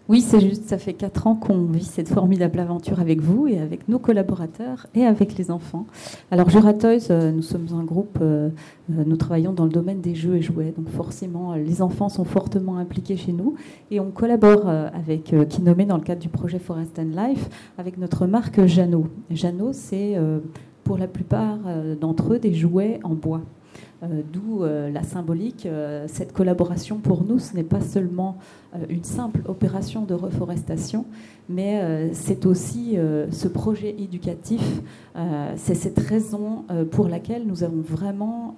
[0.07, 3.59] Oui, c'est juste, ça fait quatre ans qu'on vit cette formidable aventure avec vous et
[3.59, 5.87] avec nos collaborateurs et avec les enfants.
[6.29, 8.49] Alors, Jura Toys, euh, nous sommes un groupe, euh,
[8.91, 12.23] euh, nous travaillons dans le domaine des jeux et jouets, donc forcément, les enfants sont
[12.23, 13.55] fortement impliqués chez nous
[13.89, 18.27] et on collabore avec Kinome dans le cadre du projet Forest and Life avec notre
[18.27, 19.07] marque Jeannot.
[19.31, 20.15] Jeannot, c'est
[20.83, 21.57] pour la plupart
[21.99, 23.41] d'entre eux des jouets en bois.
[24.03, 25.65] Euh, d'où euh, la symbolique.
[25.65, 28.37] Euh, cette collaboration pour nous, ce n'est pas seulement
[28.89, 31.05] une simple opération de reforestation,
[31.47, 32.97] mais c'est aussi
[33.31, 34.81] ce projet éducatif.
[35.55, 38.53] c'est cette raison pour laquelle nous avons vraiment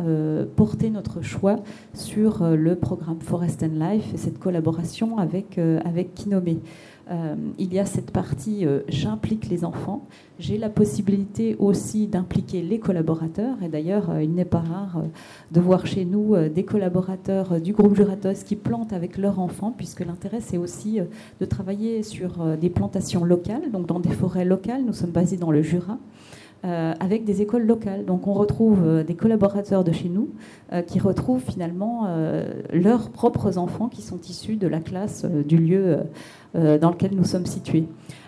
[0.56, 1.58] porté notre choix
[1.94, 6.62] sur le programme Forest and Life et cette collaboration avec, avec Kinome.
[7.10, 10.08] Euh, il y a cette partie euh, j'implique les enfants.
[10.40, 13.56] J'ai la possibilité aussi d'impliquer les collaborateurs.
[13.64, 15.04] Et d'ailleurs, euh, il n'est pas rare
[15.52, 20.02] de voir chez nous des collaborateurs du groupe Juratos qui plantent avec leurs enfants, puisque
[20.02, 21.00] l'intérêt, c'est aussi
[21.40, 24.84] de travailler sur des plantations locales, donc dans des forêts locales.
[24.86, 25.98] Nous sommes basés dans le Jura.
[26.66, 28.04] Euh, avec des écoles locales.
[28.04, 30.30] Donc on retrouve euh, des collaborateurs de chez nous
[30.74, 32.08] euh, qui retrouvent finalement
[32.74, 35.98] leurs propres enfants qui sont issus de la classe du lieu
[36.54, 37.86] dans lequel nous sommes situés.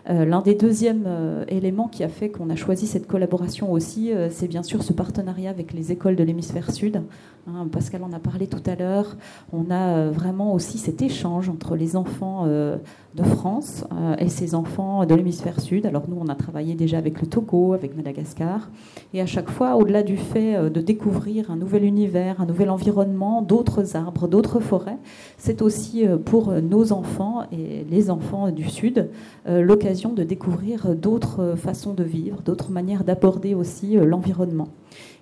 [0.08, 1.08] L'un des deuxièmes
[1.48, 5.50] éléments qui a fait qu'on a choisi cette collaboration aussi, c'est bien sûr ce partenariat
[5.50, 7.02] avec les écoles de l'hémisphère sud.
[7.48, 9.18] Hein, Pascal en a parlé tout à l'heure.
[9.54, 12.46] On a vraiment aussi cet échange entre les enfants
[13.16, 15.86] de France euh, et ses enfants de l'hémisphère sud.
[15.86, 18.70] Alors nous, on a travaillé déjà avec le Togo, avec Madagascar.
[19.14, 22.70] Et à chaque fois, au-delà du fait euh, de découvrir un nouvel univers, un nouvel
[22.70, 24.98] environnement, d'autres arbres, d'autres forêts,
[25.38, 29.10] c'est aussi euh, pour nos enfants et les enfants du sud
[29.48, 34.68] l'occasion de découvrir d'autres façons de vivre, d'autres manières d'aborder aussi l'environnement.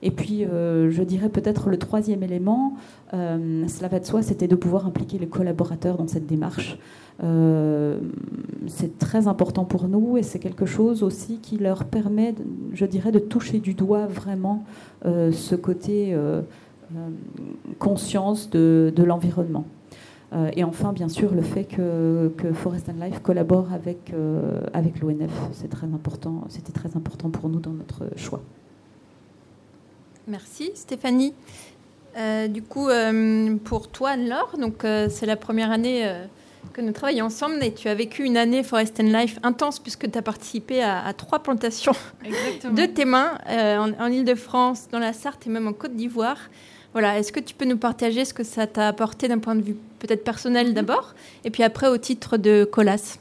[0.01, 2.73] Et puis, je dirais peut-être le troisième élément,
[3.11, 6.77] cela va de soi, c'était de pouvoir impliquer les collaborateurs dans cette démarche.
[7.23, 7.99] Euh,
[8.67, 12.35] c'est très important pour nous et c'est quelque chose aussi qui leur permet,
[12.73, 14.63] je dirais, de toucher du doigt vraiment
[15.05, 16.41] euh, ce côté euh,
[17.79, 19.65] conscience de, l'environnement.
[20.55, 24.13] et enfin, bien sûr, le fait que, Forest and Life collabore avec,
[24.73, 25.87] avec l'ONF, très.
[26.47, 28.41] C'était très important pour nous dans notre choix.
[30.27, 31.33] Merci, Stéphanie.
[32.49, 32.89] du coup,
[33.63, 36.05] pour toi, Laure, donc c'est la première année
[36.73, 40.09] que nous travaillons ensemble et tu as vécu une année Forest and Life intense puisque
[40.09, 41.93] tu as participé à, trois plantations
[42.71, 46.37] de tes mains euh, en, en Ile-de-France, dans la Sarthe et même en Côte d'Ivoire.
[46.93, 49.61] Voilà, est-ce que tu peux nous partager ce que ça t'a apporté d'un point de
[49.61, 51.13] vue peut-être personnel d'abord
[51.43, 53.17] et puis après au titre de Colas?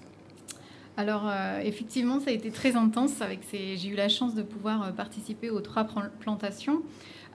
[0.97, 3.21] Alors euh, effectivement, ça a été très intense.
[3.21, 5.87] Avec j'ai eu la chance de pouvoir euh, participer aux trois
[6.21, 6.83] plantations.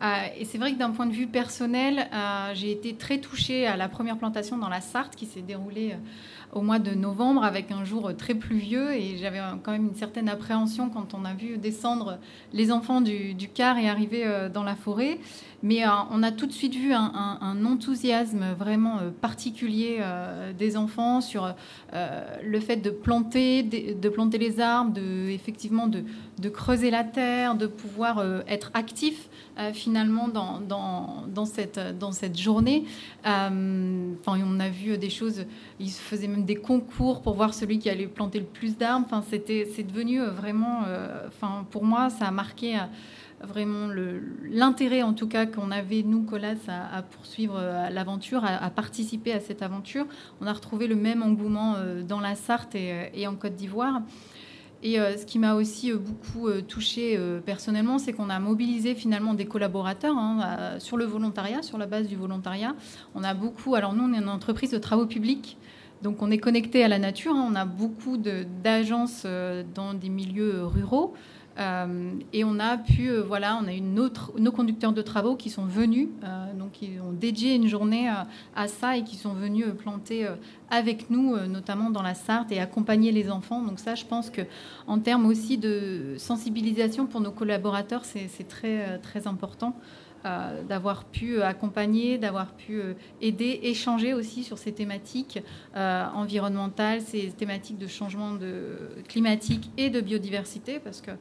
[0.01, 2.09] Euh, et c'est vrai que d'un point de vue personnel,
[2.55, 5.95] j'ai été très touchée à la première plantation dans la Sarthe qui s'est déroulée
[6.53, 10.27] au mois de novembre avec un jour très pluvieux et j'avais quand même une certaine
[10.27, 12.17] appréhension quand on a vu descendre
[12.51, 15.19] les enfants du, car et arriver dans la forêt.
[15.63, 19.99] Mais on a tout de suite vu un, enthousiasme vraiment particulier
[20.57, 21.53] des enfants sur
[21.93, 26.03] le fait de planter, de, planter les arbres, de, effectivement de,
[26.49, 29.29] creuser la terre, de pouvoir être actif
[29.61, 32.85] euh, finalement dans, cette, dans cette journée.
[33.27, 35.45] Euh, enfin, on a vu des choses,
[35.77, 39.05] ils faisaient même des concours pour voir celui qui allait planter le plus d'arbres.
[39.05, 40.83] Enfin, c'était, c'est devenu euh, vraiment,
[41.27, 42.77] enfin, pour moi, ça a marqué
[43.43, 43.87] vraiment
[44.49, 47.59] l'intérêt en tout cas qu'on avait nous Colas à, poursuivre
[47.91, 50.05] l'aventure, à, participer à cette aventure.
[50.41, 51.75] On a retrouvé le même engouement
[52.07, 54.01] dans la Sarthe et, et en Côte d'Ivoire.
[54.83, 58.95] Et euh, ce qui m'a aussi euh, beaucoup euh, touché personnellement, c'est qu'on a mobilisé
[58.95, 62.75] finalement des collaborateurs hein, sur le volontariat, sur la base du volontariat.
[63.15, 63.75] On a beaucoup.
[63.75, 65.57] Alors nous, on est une entreprise de travaux publics.
[66.01, 67.47] Donc on est connecté à la nature, hein.
[67.47, 69.23] on a beaucoup d'agences
[69.75, 71.13] dans des milieux ruraux,
[71.61, 75.49] euh, et on a pu, euh, voilà, on a eu nos conducteurs de travaux qui
[75.49, 78.09] sont venus, euh, donc ils ont dédié une journée
[78.55, 80.27] à ça et qui sont venus planter
[80.69, 83.61] avec nous, notamment dans la Sarthe, et accompagner les enfants.
[83.61, 84.41] Donc ça, je pense que
[84.87, 89.75] en termes aussi de sensibilisation pour nos collaborateurs, c'est très très important.
[90.69, 92.79] d'avoir pu accompagner, d'avoir pu
[93.21, 95.39] aider, échanger aussi sur ces thématiques
[95.75, 101.11] environnementales, ces thématiques de changement de climatique et de biodiversité, parce que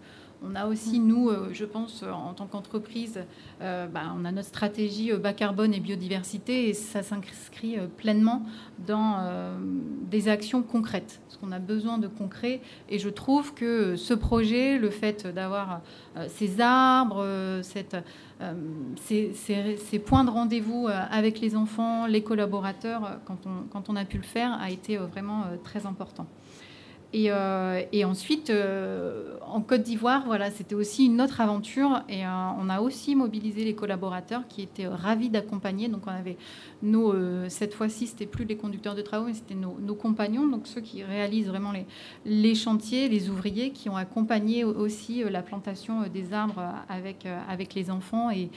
[0.42, 3.20] on a aussi, nous, euh, je pense, en tant qu'entreprise,
[3.60, 8.42] euh, bah, on a notre stratégie bas carbone et biodiversité et ça s'inscrit pleinement
[8.86, 9.18] dans
[10.10, 11.20] des actions concrètes.
[11.26, 15.80] Parce qu'on a besoin de concret et je trouve que ce projet, le fait d'avoir
[16.28, 17.24] ces arbres,
[17.62, 17.96] cette,
[18.96, 24.04] ces, ces, points de rendez-vous avec les enfants, les collaborateurs, quand on, quand on a
[24.04, 26.26] pu le faire, a été vraiment très important.
[27.12, 32.02] Euh, et, ensuite, euh, en Côte d'Ivoire, voilà, c'était aussi une autre aventure.
[32.08, 35.88] Et euh, on a aussi mobilisé les collaborateurs qui étaient ravis d'accompagner.
[35.88, 36.36] Donc, on avait
[36.82, 37.14] nos,
[37.48, 41.02] cette fois-ci, c'était plus les conducteurs de travaux, mais c'était nos, compagnons, donc ceux qui
[41.02, 41.72] réalisent vraiment
[42.24, 47.90] les, chantiers, les ouvriers, qui ont accompagné aussi la plantation des arbres avec, avec les
[47.90, 48.30] enfants.
[48.30, 48.50] Et,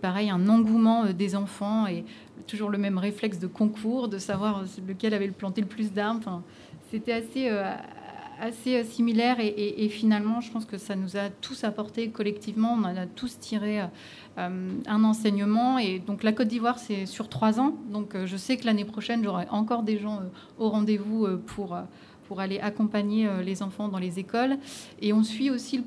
[0.00, 2.04] pareil, un engouement des enfants et
[2.46, 6.42] toujours le même réflexe de concours, de savoir lequel avait planté le plus d'arbres.
[6.90, 7.50] C'était assez,
[8.40, 12.72] assez euh, similaire et, finalement, je pense que ça nous a tous apporté collectivement.
[12.72, 15.78] On en a tous tiré euh, un enseignement.
[15.78, 17.74] Et donc, la Côte d'Ivoire, c'est sur trois ans.
[17.90, 20.20] Donc, euh, je sais que l'année prochaine, j'aurai encore des gens
[20.58, 21.76] au rendez-vous pour,
[22.26, 24.58] pour aller accompagner les enfants dans les écoles.
[25.00, 25.84] Et on suit aussi le,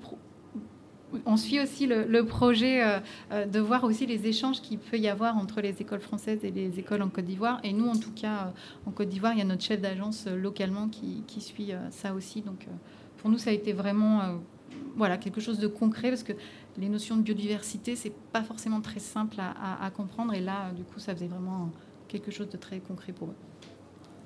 [1.25, 2.99] on suit aussi le, projet euh,
[3.31, 6.51] euh, de voir aussi les échanges qu'il peut y avoir entre les écoles françaises et
[6.51, 7.59] les écoles en Côte d'Ivoire.
[7.63, 10.27] Et nous, en tout cas, euh, en Côte d'Ivoire, il y a notre chef d'agence
[10.27, 12.41] localement qui, suit ça aussi.
[12.41, 12.67] Donc,
[13.17, 14.39] pour nous, ça a été vraiment
[14.95, 16.33] voilà, quelque chose de concret parce que
[16.77, 20.33] les notions de biodiversité, c'est pas forcément très simple à, comprendre.
[20.33, 21.71] Et là, du coup, ça faisait vraiment
[22.07, 23.35] quelque chose de très concret pour eux.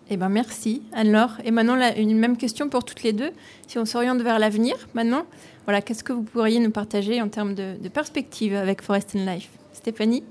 [0.10, 1.38] Eh ben merci Anne-Laure.
[1.44, 3.32] Et maintenant, une même question pour toutes les deux.
[3.68, 5.24] Si on s'oriente vers l'avenir, maintenant,
[5.66, 9.50] voilà, qu'est-ce que vous pourriez nous partager en termes de, perspective avec Forest and Life?
[9.74, 10.24] Stéphanie?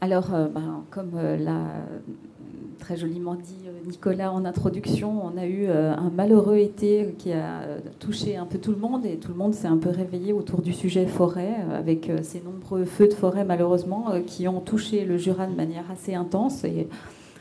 [0.00, 1.60] Alors, euh, ben, comme euh, l'a
[2.78, 7.60] très joliment dit euh, Nicolas en introduction, on a eu un malheureux été qui a
[7.98, 10.62] touché un peu tout le monde et tout le monde s'est un peu réveillé autour
[10.62, 15.46] du sujet forêt avec ces nombreux feux de forêt malheureusement qui ont touché le Jura
[15.46, 16.88] de manière assez intense et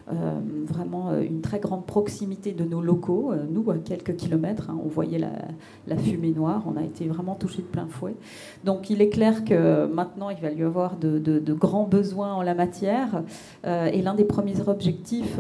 [0.08, 3.32] vraiment euh, une très grande proximité de nos locaux.
[3.32, 6.64] Euh, nous, à quelques kilomètres, hein, on voyait la, fumée noire.
[6.68, 8.16] On a été vraiment touchés de plein fouet.
[8.64, 12.54] Donc, il est clair que maintenant, il va y avoir de, grands besoins en la
[12.54, 13.24] matière.
[13.64, 15.40] et l'un des premiers objectifs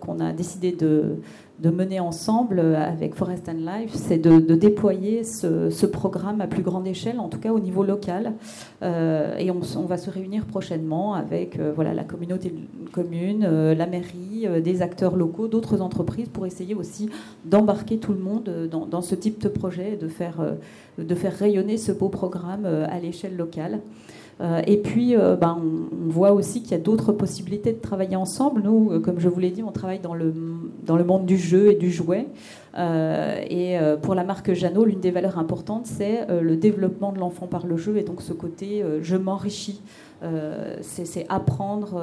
[0.00, 1.16] qu'on a décidé de
[1.58, 6.86] de mener ensemble avec Forest and Life, c'est de, déployer ce, programme à plus grande
[6.86, 8.34] échelle, en tout cas au niveau local.
[8.82, 12.54] Euh, et on, va se réunir prochainement avec euh, voilà, la communauté
[12.92, 17.10] commune, euh, la mairie, des acteurs locaux, d'autres entreprises pour essayer aussi
[17.44, 20.36] d'embarquer tout le monde dans, dans, ce type de projet et de faire,
[20.98, 23.80] de faire rayonner ce beau programme à l'échelle locale.
[24.40, 28.16] Euh, et puis, euh, ben, on, voit aussi qu'il y a d'autres possibilités de travailler
[28.16, 28.62] ensemble.
[28.62, 30.32] Nous, euh, comme je vous l'ai dit, on travaille dans le,
[30.84, 32.26] dans le monde du jeu et du jouet.
[32.76, 37.66] et pour la marque Jeannot, l'une des valeurs importantes, c'est le développement de l'enfant par
[37.66, 37.96] le jeu.
[37.96, 39.82] Et donc, ce côté, je m'enrichis,
[40.80, 42.00] c'est apprendre.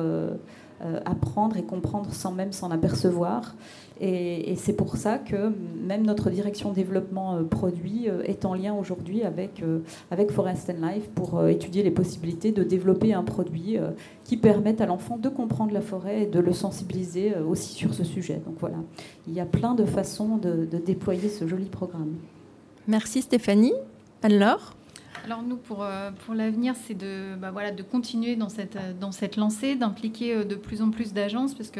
[1.06, 3.56] apprendre et comprendre sans même s'en apercevoir.
[4.02, 8.74] Et, c'est pour ça que même notre direction développement euh, produit euh, est en lien
[8.74, 9.80] aujourd'hui avec, euh,
[10.12, 13.78] avec Forest and Life pour étudier les possibilités de développer un produit
[14.24, 18.04] qui permette à l'enfant de comprendre la forêt et de le sensibiliser aussi sur ce
[18.04, 18.42] sujet.
[18.46, 18.78] Donc voilà,
[19.28, 22.16] il y a plein de façons de, déployer ce joli programme.
[22.88, 23.74] Merci Stéphanie.
[24.22, 24.74] Alors
[25.24, 25.84] alors nous, pour,
[26.24, 30.54] pour l'avenir, c'est de, bah voilà, de continuer dans cette, dans cette lancée, d'impliquer de
[30.54, 31.80] plus en plus d'agences, parce que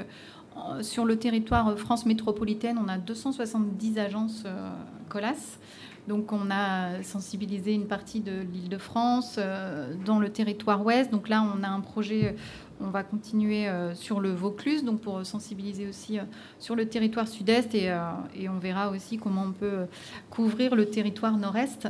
[0.82, 4.70] sur le territoire France métropolitaine, on a 270 agences euh,
[5.10, 5.60] COLAS.
[6.08, 11.12] Donc on a sensibilisé une partie de l'île de France, euh, dans le territoire ouest.
[11.12, 12.36] Donc là, on a un projet,
[12.80, 16.20] on va continuer sur le Vaucluse, donc pour sensibiliser aussi
[16.60, 17.96] sur le territoire sud-est et,
[18.36, 19.86] et, on verra aussi comment on peut
[20.30, 21.88] couvrir le territoire nord-est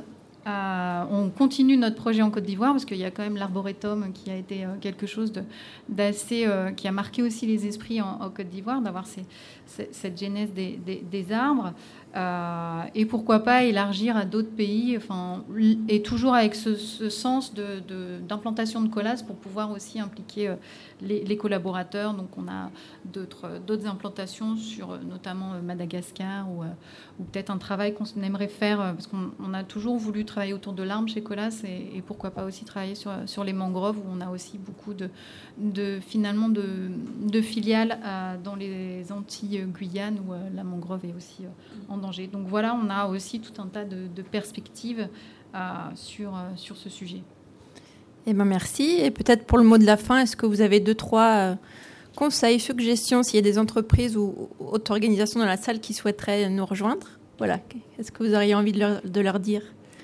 [0.48, 4.14] euh, on continue notre projet en Côte d'Ivoire parce qu'il y a quand même l'arboretum
[4.14, 5.34] qui a été euh, quelque chose
[5.90, 11.32] d'assez, euh, qui a marqué aussi les esprits en, Côte d'Ivoire, d'avoir cette genèse des
[11.32, 11.74] arbres.
[12.16, 15.44] Euh, et pourquoi pas élargir à d'autres pays, enfin,
[15.90, 16.76] et toujours avec ce,
[17.10, 20.56] sens d'implantation de, colas pour pouvoir aussi impliquer euh,
[21.02, 22.14] les, collaborateurs.
[22.14, 22.72] Donc on a
[23.04, 26.64] d'autres implantations sur euh, notamment Madagascar ou,
[27.32, 31.10] peut-être un travail qu'on aimerait faire parce qu'on a toujours voulu travailler autour de l'arbre
[31.10, 34.94] chez Colas et, pourquoi pas aussi travailler sur, les mangroves où on a aussi beaucoup
[34.94, 35.10] de,
[35.58, 38.00] de finalement de, filiales
[38.44, 41.44] dans les Antilles Guyane où la mangrove est aussi
[41.90, 45.08] en donc voilà, on a aussi tout un tas de, perspectives
[45.56, 45.58] euh,
[45.96, 47.22] sur, euh, sur ce sujet.
[48.28, 49.00] Eh ben merci.
[49.02, 51.56] Et peut-être pour le mot de la fin, est-ce que vous avez deux, trois euh,
[52.16, 56.50] conseils, suggestions, s'il y a des entreprises ou autres organisations dans la salle qui souhaiteraient
[56.50, 57.08] nous rejoindre?
[57.38, 57.60] Voilà.
[58.00, 59.62] Est-ce que vous auriez envie de leur, dire?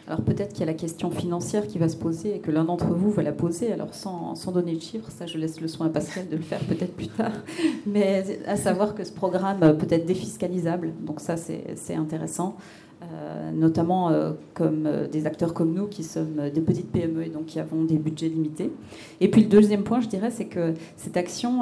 [0.07, 2.63] Alors peut-être qu'il y a la question financière qui va se poser et que l'un
[2.63, 3.71] d'entre vous va la poser.
[3.71, 6.59] Alors sans, donner de chiffres, ça je laisse le soin à Pascal de le faire
[6.59, 7.31] peut-être plus tard.
[7.85, 10.93] Mais à savoir que ce programme peut être défiscalisable.
[11.05, 12.57] Donc ça c'est intéressant.
[13.03, 17.29] Euh, notamment euh, comme euh, des acteurs comme nous qui sommes des petites PME et
[17.29, 18.71] donc qui avons des budgets limités.
[19.19, 21.61] Et puis le deuxième point, je dirais, c'est que cette action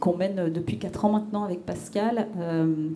[0.00, 2.26] qu'on mène depuis 4 ans maintenant avec Pascal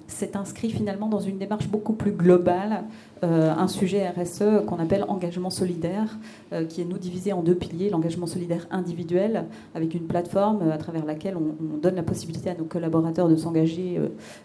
[0.06, 2.84] s'est inscrit finalement dans une démarche beaucoup plus globale
[3.24, 6.18] euh, un sujet RSE qu'on appelle engagement solidaire,
[6.52, 10.74] euh, qui est nous divisé en deux piliers, l'engagement solidaire individuel, avec une plateforme euh,
[10.74, 14.00] à travers laquelle on, donne la possibilité à nos collaborateurs de s'engager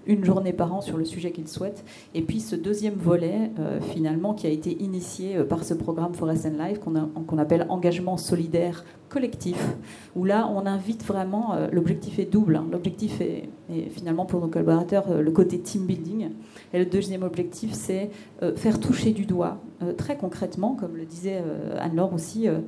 [0.06, 3.52] une journée par an sur le sujet qu'ils souhaitent, et puis ce deuxième volet,
[3.94, 8.84] finalement, qui a été initié par ce programme Forest and Life, qu'on appelle engagement solidaire
[9.10, 9.76] collectif,
[10.16, 12.66] où là, on invite vraiment, l'objectif est double, hein.
[12.72, 16.30] l'objectif est, est, finalement pour nos collaborateurs le côté team building,
[16.74, 18.10] et le deuxième objectif, c'est
[18.56, 22.60] faire toucher du doigt, euh, très concrètement, comme le disait euh, Anne-Laure aussi, euh,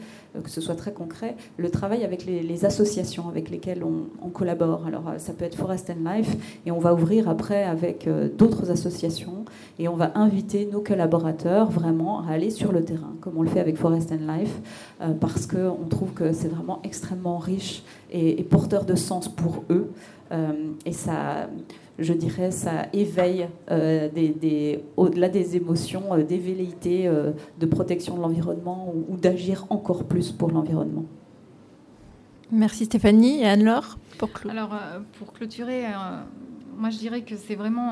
[0.44, 4.86] que ce soit très concret, le travail avec les, associations avec lesquelles on, collabore.
[4.88, 6.36] Alors ça peut être Forest and Life,
[6.66, 9.46] et on va ouvrir après avec d'autres associations,
[9.80, 13.50] et on va inviter nos collaborateurs vraiment à aller sur le terrain, comme on le
[13.50, 14.62] fait avec Forest and Life,
[15.20, 19.92] parce qu'on trouve que c'est vraiment extrêmement riche et, et, porteur de sens pour eux.
[20.86, 21.48] Et ça
[22.00, 28.18] je dirais, ça éveille euh, des, au-delà des émotions, euh, des velléités euh, de protection
[28.18, 31.06] de l'environnement ou, d'agir encore plus pour l'environnement.
[32.52, 34.58] Merci Stéphanie et Anne-Laure pour clôturer.
[34.60, 34.76] Alors
[35.18, 35.86] pour clôturer,
[36.78, 37.92] moi je dirais que c'est vraiment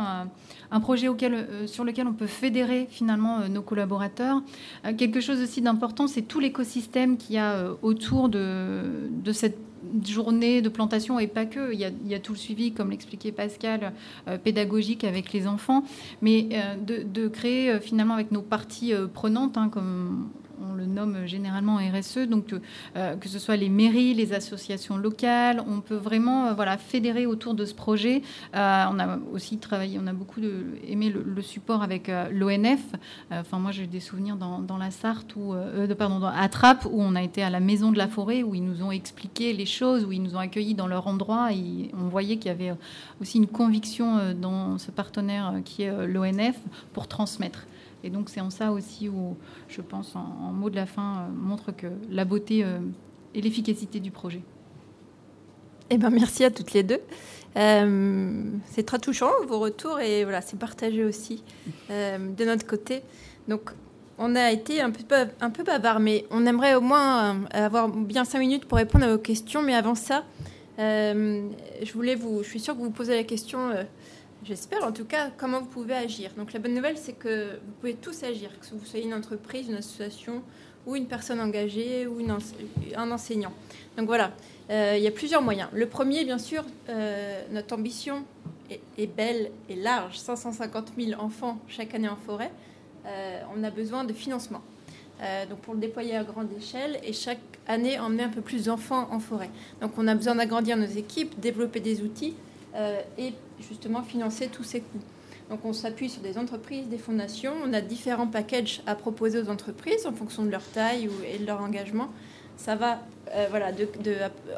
[0.72, 4.41] un, projet auquel, sur lequel on peut fédérer finalement nos collaborateurs.
[4.98, 9.58] quelque chose aussi d'important, c'est tout l'écosystème qu'il y a autour de, cette
[10.06, 11.74] journée de plantation et pas que.
[11.74, 13.94] Il y a, tout le suivi, comme l'expliquait Pascal,
[14.28, 15.84] euh, pédagogique avec les enfants,
[16.22, 20.30] mais euh, de, créer euh, finalement avec nos parties prenantes, hein, comme
[20.69, 22.54] on le nomme généralement RSE, donc
[22.95, 27.26] euh, que ce soit les mairies, les associations locales, on peut vraiment euh, voilà, fédérer
[27.26, 28.21] autour de ce projet.
[28.56, 30.41] Euh, on a aussi travaillé, on a beaucoup
[30.88, 32.82] aimé le, support avec l'ONF.
[33.32, 35.56] Enfin, moi, j'ai des souvenirs dans, la Sarthe, ou,
[35.97, 38.63] pardon, à Trappes, où on a été à la Maison de la Forêt, où ils
[38.63, 41.52] nous ont expliqué les choses, où ils nous ont accueillis dans leur endroit.
[41.52, 42.74] Et on voyait qu'il y avait
[43.19, 46.58] aussi une conviction dans ce partenaire qui est l'ONF
[46.93, 47.65] pour transmettre.
[48.03, 49.37] Et donc c'est en ça aussi où,
[49.67, 52.79] je pense, en, mot de la fin, euh, montre que la beauté euh,
[53.35, 54.41] et l'efficacité du projet.
[55.89, 57.01] Eh ben, merci à toutes les deux.
[57.57, 61.43] Euh, c'est très touchant vos retours et voilà, c'est partagé aussi
[61.89, 63.01] de notre côté.
[63.49, 63.71] Donc,
[64.17, 65.03] on a été un peu,
[65.41, 69.11] un peu bavard, mais on aimerait au moins avoir bien cinq minutes pour répondre à
[69.11, 69.61] vos questions.
[69.61, 70.23] Mais avant ça,
[70.77, 73.71] je voulais vous, je suis sûre que vous posez la question
[74.43, 76.32] J'espère en tout cas comment vous pouvez agir.
[76.36, 79.67] Donc la bonne nouvelle, c'est que vous pouvez tous agir, que vous soyez une entreprise,
[79.67, 80.41] une association
[80.88, 82.17] ou une personne engagée ou
[82.95, 83.54] un enseignant.
[83.97, 84.32] Donc voilà,
[84.71, 85.69] euh, il y a plusieurs moyens.
[85.73, 88.25] Le premier, bien sûr, euh, notre ambition
[88.97, 92.51] est, belle et large, 550 000 enfants chaque année en forêt.
[93.06, 94.62] Euh, on a besoin de financement.
[95.49, 99.08] donc pour le déployer à grande échelle et chaque année emmener un peu plus d'enfants
[99.12, 99.51] en forêt.
[99.82, 102.34] Donc on a besoin d'agrandir nos équipes, développer des outils
[103.17, 105.01] et justement financer tous ces coûts.
[105.51, 107.51] Donc on s'appuie sur des entreprises, des fondations.
[107.65, 111.45] On a différents packages à proposer aux entreprises en fonction de leur taille et de
[111.45, 112.07] leur engagement.
[112.55, 112.99] Ça va
[113.34, 113.71] euh, voilà,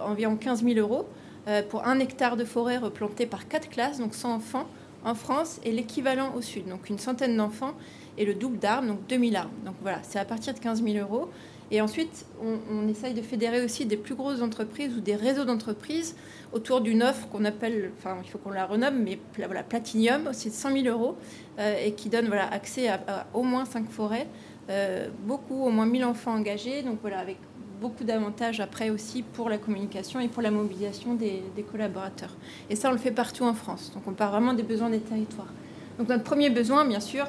[0.02, 1.08] environ 15 000 euros
[1.48, 4.68] euh, pour un hectare de forêt replanté par quatre classes, donc 100 enfants
[5.04, 7.74] en France, et l'équivalent au sud, donc une centaine d'enfants
[8.18, 9.52] et le double d'arbres, donc 2000 arbres.
[9.66, 11.30] Donc voilà, c'est à partir de 15 000 euros.
[11.72, 16.16] Et ensuite, on, essaye de fédérer aussi des plus grosses entreprises ou des réseaux d'entreprises
[16.52, 20.34] autour d'une offre qu'on appelle, enfin, il faut qu'on la renomme, mais voilà, Platinium, de
[20.34, 21.18] 100 000 euros,
[21.60, 24.28] euh, et qui donne voilà, accès à, au moins 5 forêts,
[24.70, 27.38] euh, beaucoup, au moins 1000 enfants engagés, donc voilà, avec
[27.84, 32.36] beaucoup d'avantages après aussi pour la communication et pour la mobilisation des, collaborateurs.
[32.70, 33.92] Et ça, on le fait partout en France.
[33.94, 35.52] Donc on part vraiment des besoins des territoires.
[35.98, 37.26] Donc notre premier besoin, bien sûr,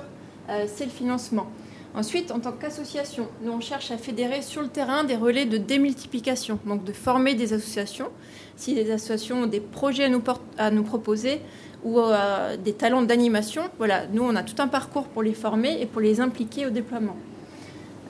[0.48, 1.48] euh, c'est le financement.
[1.96, 5.58] Ensuite, en tant qu'association, nous on cherche à fédérer sur le terrain des relais de
[5.58, 8.08] démultiplication, donc de former des associations.
[8.56, 10.10] Si des associations ont des projets
[10.58, 11.40] à nous, proposer
[11.84, 15.80] ou euh, des talents d'animation, voilà, nous on a tout un parcours pour les former
[15.80, 17.16] et pour les impliquer au déploiement.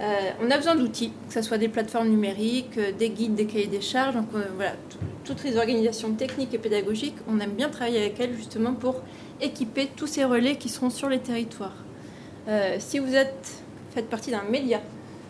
[0.00, 3.44] Euh, on a besoin d'outils, que ce soit des plateformes numériques, euh, des guides, des
[3.44, 4.16] cahiers des charges.
[4.56, 4.72] Voilà,
[5.24, 9.02] toutes les organisations techniques et pédagogiques, on aime bien travailler avec elles justement pour
[9.42, 11.76] équiper tous ces relais qui seront sur les territoires.
[12.78, 13.63] si vous êtes
[13.94, 14.80] faites partie d'un média.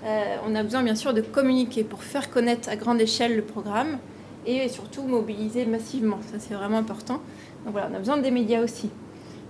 [0.05, 3.43] Euh, on a besoin bien sûr de communiquer pour faire connaître à grande échelle le
[3.43, 3.99] programme
[4.47, 6.19] et surtout mobiliser massivement.
[6.31, 7.21] Ça c'est vraiment important.
[7.65, 8.91] Donc voilà, on a besoin des médias aussi.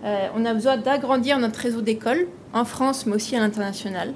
[0.05, 4.15] Euh, on a besoin d'agrandir notre réseau d'écoles en France mais aussi à l'international.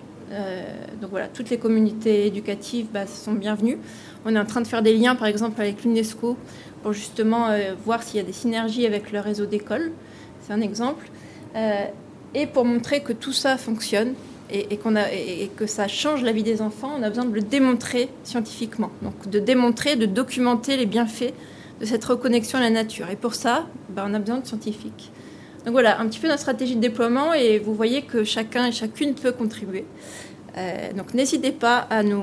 [1.01, 3.78] donc voilà, toutes les communautés éducatives bah, sont bienvenues.
[4.24, 6.36] On est en train de faire des liens, par exemple, avec l'UNESCO
[6.82, 7.49] pour justement
[7.84, 9.90] voir s'il y a des synergies avec le réseau d'écoles.
[10.42, 11.09] C'est un exemple.
[12.34, 14.14] et pour montrer que tout ça fonctionne,
[14.51, 17.34] et, qu'on a, et, que ça change la vie des enfants, on a besoin de
[17.34, 18.90] le démontrer scientifiquement.
[19.03, 21.32] Donc de démontrer, de documenter les bienfaits
[21.80, 23.09] de cette reconnexion à la nature.
[23.11, 25.11] Et pour ça, ben, on a besoin de scientifiques.
[25.64, 28.72] Donc voilà, un petit peu notre stratégie de déploiement et vous voyez que chacun et
[28.72, 29.84] chacune peut contribuer.
[30.57, 32.22] Euh, donc n'hésitez pas à nous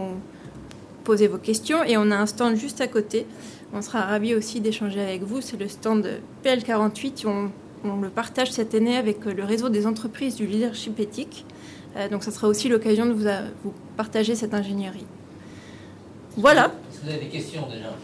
[1.04, 3.26] poser vos questions et on a un stand juste à côté.
[3.74, 5.42] On sera ravis aussi d'échanger avec vous.
[5.42, 6.08] C'est le stand
[6.44, 7.28] PL48.
[7.28, 7.52] On,
[7.84, 11.46] on le partage cette année avec le réseau des entreprises du leadership éthique.
[11.96, 13.28] Euh, donc ça sera aussi l'occasion de vous,
[13.64, 15.06] vous, partager cette ingénierie.
[16.36, 16.66] Voilà.
[16.92, 17.96] Est-ce que vous avez des questions déjà?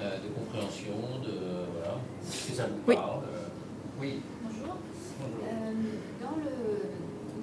[0.00, 1.32] Euh, De compréhension, de...
[1.76, 2.00] Voilà.
[2.24, 2.96] Est-ce que ça vous oui.
[2.96, 4.20] parle euh, Oui.
[4.40, 4.80] Bonjour.
[5.20, 5.44] Bonjour.
[6.24, 6.52] dans, le,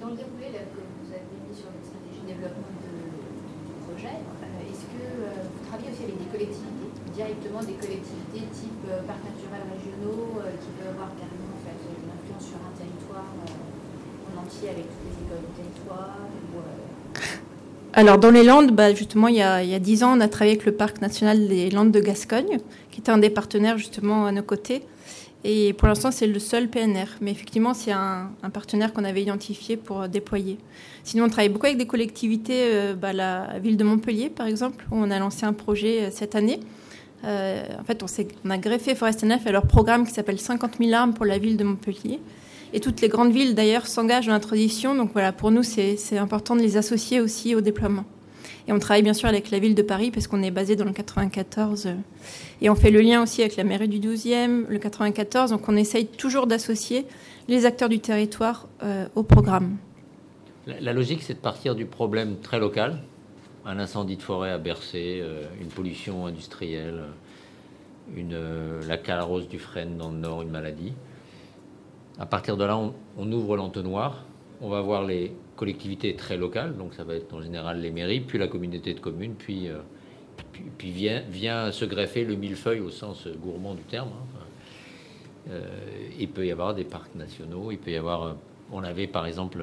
[0.02, 3.74] dans le déroulé là, que vous avez mis sur votre stratégie de développement de, du
[3.86, 4.18] projet,
[4.66, 10.42] est-ce que vous travaillez aussi avec des collectivités, directement des collectivités type parcs naturels régionaux,
[10.58, 13.30] qui peuvent avoir carrément en fait, une influence sur un territoire
[14.44, 16.18] avec les écoles du territoire
[16.56, 17.20] euh,
[17.96, 20.66] alors dans les Landes, bah, justement, il y, a, dix ans, on a travaillé avec
[20.66, 22.58] le Parc national des Landes de Gascogne,
[22.90, 24.82] qui était un des partenaires justement à nos côtés.
[25.44, 27.06] Et pour l'instant, c'est le seul PNR.
[27.20, 30.58] Mais effectivement, c'est un, partenaire qu'on avait identifié pour déployer.
[31.04, 34.84] Sinon, on travaille beaucoup avec des collectivités, euh, bah, la ville de Montpellier, par exemple,
[34.90, 36.58] où on a lancé un projet euh, cette année.
[37.22, 38.06] en fait, on,
[38.44, 41.56] on, a greffé ForestNF à leur programme qui s'appelle 50 000 armes pour la ville
[41.56, 42.18] de Montpellier.
[42.74, 44.96] Et toutes les grandes villes, d'ailleurs, s'engagent dans la transition.
[44.96, 48.04] Donc voilà, pour nous, c'est important de les associer aussi au déploiement.
[48.66, 50.84] Et on travaille bien sûr avec la ville de Paris parce qu'on est basé dans
[50.84, 51.90] le 94.
[52.62, 55.50] Et on fait le lien aussi avec la mairie du 12e, le 94.
[55.50, 57.06] Donc on essaye toujours d'associer
[57.46, 59.76] les acteurs du territoire euh, au programme.
[60.66, 63.02] La, logique, c'est de partir du problème très local.
[63.66, 67.02] Un incendie de forêt à Bercé, euh, une pollution industrielle,
[68.16, 70.92] une, euh, la calarose du frêne dans le nord, une maladie.
[72.18, 72.78] À partir de là,
[73.18, 74.22] on, ouvre l'entonnoir.
[74.60, 78.20] On va voir les collectivités très locales, donc ça va être en général les mairies,
[78.20, 79.78] puis la communauté de communes, puis, euh,
[80.78, 84.10] puis, vient, vient, se greffer le millefeuille au sens gourmand du terme.
[84.10, 84.38] Hein.
[85.50, 85.66] Euh,
[86.18, 88.22] il peut y avoir des parcs nationaux, il peut y avoir.
[88.22, 88.32] Euh,
[88.72, 89.62] on avait par exemple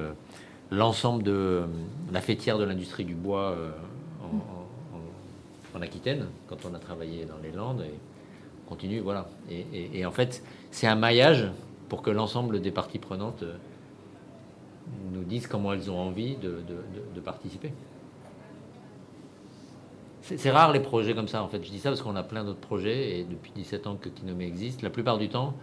[0.70, 1.64] l'ensemble de
[2.12, 3.58] la fêtière de l'industrie du bois
[4.24, 7.94] en, Aquitaine, quand on a travaillé dans les Landes, et
[8.66, 9.28] on continue, voilà.
[9.50, 11.50] et en fait, c'est un maillage
[11.92, 13.58] pour que l'ensemble des parties prenantes euh,
[15.12, 16.64] nous disent comment elles ont envie de,
[17.20, 17.74] participer.
[20.22, 21.62] C'est rare les projets comme ça, en fait.
[21.62, 24.46] Je dis ça parce qu'on a plein d'autres projets et depuis 17 ans que Kinomé
[24.46, 25.54] existe, la plupart du temps,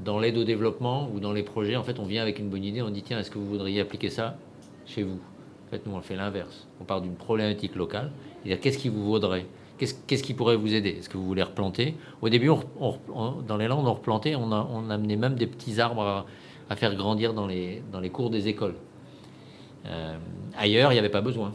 [0.00, 2.64] dans l'aide au développement ou dans les projets, en fait, on vient avec une bonne
[2.64, 4.38] idée, on dit tiens, est-ce que vous voudriez appliquer ça
[4.86, 5.20] chez vous?
[5.68, 6.66] En fait, nous, on fait l'inverse.
[6.80, 8.10] On part d'une problématique locale,
[8.44, 9.46] et qu'est-ce qui vous vaudrait?
[9.78, 10.96] Qu'est-ce qui pourrait vous aider?
[10.98, 11.94] Est-ce que vous voulez replanter?
[12.20, 12.50] Au début,
[13.46, 14.50] dans les landes, on replantait, on,
[14.90, 16.26] amenait même des petits arbres
[16.68, 18.74] à, faire grandir dans les, cours des écoles.
[19.86, 20.16] Euh,
[20.56, 21.52] ailleurs, il n'y avait pas besoin.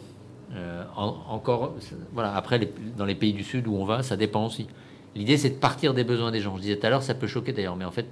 [0.56, 1.76] Euh, encore,
[2.14, 2.60] voilà, après,
[2.98, 4.68] dans les pays du Sud où on va, ça dépend aussi.
[5.16, 6.56] L'idée, c'est de partir des besoins des gens.
[6.56, 8.08] Je disais tout à l'heure, ça peut choquer d'ailleurs, mais en fait,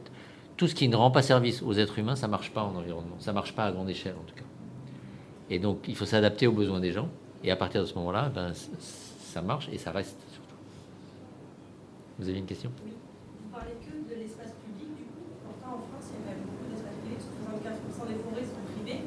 [0.58, 3.16] tout ce qui ne rend pas service aux êtres humains, ça marche pas en environnement.
[3.20, 4.46] Ça marche pas à grande échelle, en tout cas.
[5.50, 7.10] Et donc, il faut s'adapter aux besoins des gens.
[7.44, 8.54] Et à partir de ce moment-là, ben,
[9.32, 10.60] ça marche et ça reste surtout.
[12.20, 12.70] Vous avez une question?
[12.86, 12.92] Oui.
[12.92, 15.24] Vous parlez que de l'espace public, du coup.
[15.48, 18.64] Pourtant, en France, il y a quand même beaucoup d'espace public, 75% des forêts sont
[18.76, 19.02] privées.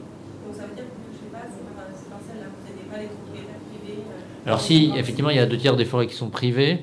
[0.44, 3.12] Donc ça veut dire que, je sais pas, c'est pas celle-là, vous n'aidez pas les
[3.12, 4.00] propriétaires privés.
[4.00, 6.80] Euh, Alors si, effectivement, il y a deux tiers des forêts qui sont privées.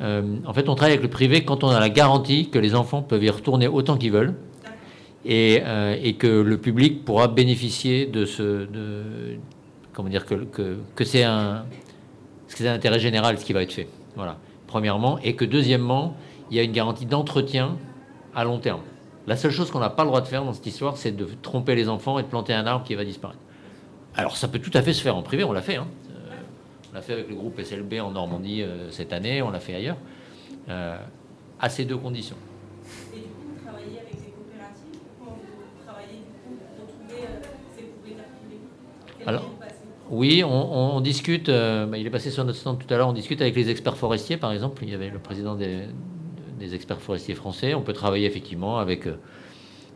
[0.00, 2.74] Euh, en fait, on travaille avec le privé quand on a la garantie que les
[2.74, 4.34] enfants peuvent y retourner autant qu'ils veulent.
[5.24, 8.66] Et, euh, et, que le public pourra bénéficier de ce.
[8.66, 9.36] De,
[9.92, 11.64] comment dire que, que, que c'est un,
[12.56, 13.88] c'est un intérêt général ce qui va être fait.
[14.16, 14.36] Voilà.
[14.66, 16.16] Premièrement, et que deuxièmement,
[16.50, 17.76] il y a une garantie d'entretien
[18.34, 18.80] à long terme.
[19.26, 21.26] La seule chose qu'on n'a pas le droit de faire dans cette histoire, c'est de
[21.42, 23.38] tromper les enfants et de planter un arbre qui va disparaître.
[24.14, 25.76] Alors ça peut tout à fait se faire en privé, on l'a fait.
[25.76, 25.86] Hein.
[26.10, 26.34] Euh,
[26.90, 29.74] on l'a fait avec le groupe SLB en Normandie euh, cette année, on l'a fait
[29.74, 29.96] ailleurs,
[30.68, 30.98] euh,
[31.60, 32.36] à ces deux conditions.
[33.14, 35.00] Et du coup, vous travaillez avec des coopératives?
[35.18, 36.22] Comment vous travaillez
[37.08, 39.50] pour ces propriétaires privés Alors,
[40.12, 41.48] oui, on, discute.
[41.48, 43.08] Euh, bah, il est passé sur notre stand tout à l'heure.
[43.08, 44.82] On discute avec les experts forestiers, par exemple.
[44.84, 45.88] Il y avait le président des,
[46.60, 47.72] experts forestiers français.
[47.72, 49.16] On peut travailler effectivement avec euh,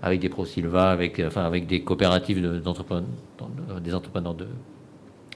[0.03, 3.05] avec des ProSilva, avec enfin avec des coopératives d'entrepreneurs,
[3.85, 4.49] des entrepreneurs de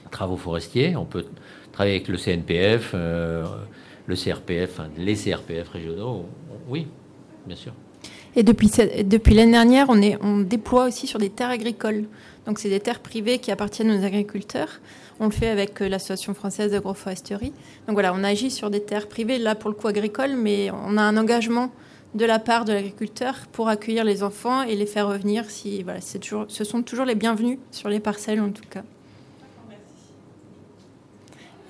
[0.09, 0.95] travaux forestiers.
[0.95, 1.25] On peut
[1.71, 3.45] travailler avec le CNPF, euh,
[4.07, 6.25] le CRPF, les CRPF régionaux.
[6.67, 6.87] Oui,
[7.45, 7.73] bien sûr.
[8.35, 8.71] Et depuis,
[9.05, 12.05] depuis l'année dernière, on, est, on déploie aussi sur des terres agricoles.
[12.45, 14.79] Donc, c'est des terres privées qui appartiennent aux agriculteurs.
[15.19, 17.53] On le fait avec euh, l'Association française d'agroforesterie.
[17.85, 20.97] Donc voilà, on agit sur des terres privées, là pour le coup agricoles, mais on
[20.97, 21.71] a un engagement
[22.15, 25.49] de la part de l'agriculteur pour accueillir les enfants et les faire revenir.
[25.49, 28.83] Si, voilà, c'est toujours, ce sont toujours les bienvenus sur les parcelles en tout cas.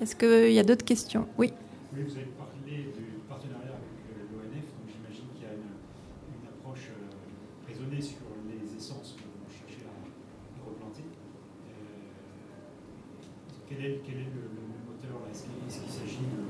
[0.00, 1.28] Est-ce qu'il y a d'autres questions?
[1.38, 1.52] Oui.
[1.94, 5.70] Oui, vous avez parlé du partenariat avec euh, l'ONF, donc j'imagine qu'il y a une,
[6.42, 8.18] une approche euh, raisonnée sur
[8.50, 11.06] les essences que vous cherchez à, à replanter.
[11.06, 12.02] Euh,
[13.72, 15.48] quel est, quel est le, le- moteur Est-ce
[15.80, 16.40] qu'il s'agit de.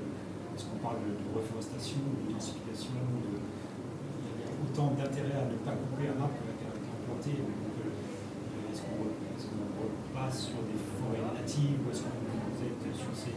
[0.55, 5.47] Est-ce qu'on parle de, de reforestation, de densification de, Il y a autant d'intérêt à
[5.49, 6.69] ne pas couper un arbre qu'à
[7.07, 7.39] planter?
[7.41, 12.19] Euh, est-ce qu'on repasse sur des forêts natives ou est-ce qu'on
[12.67, 13.33] êtes sur ces,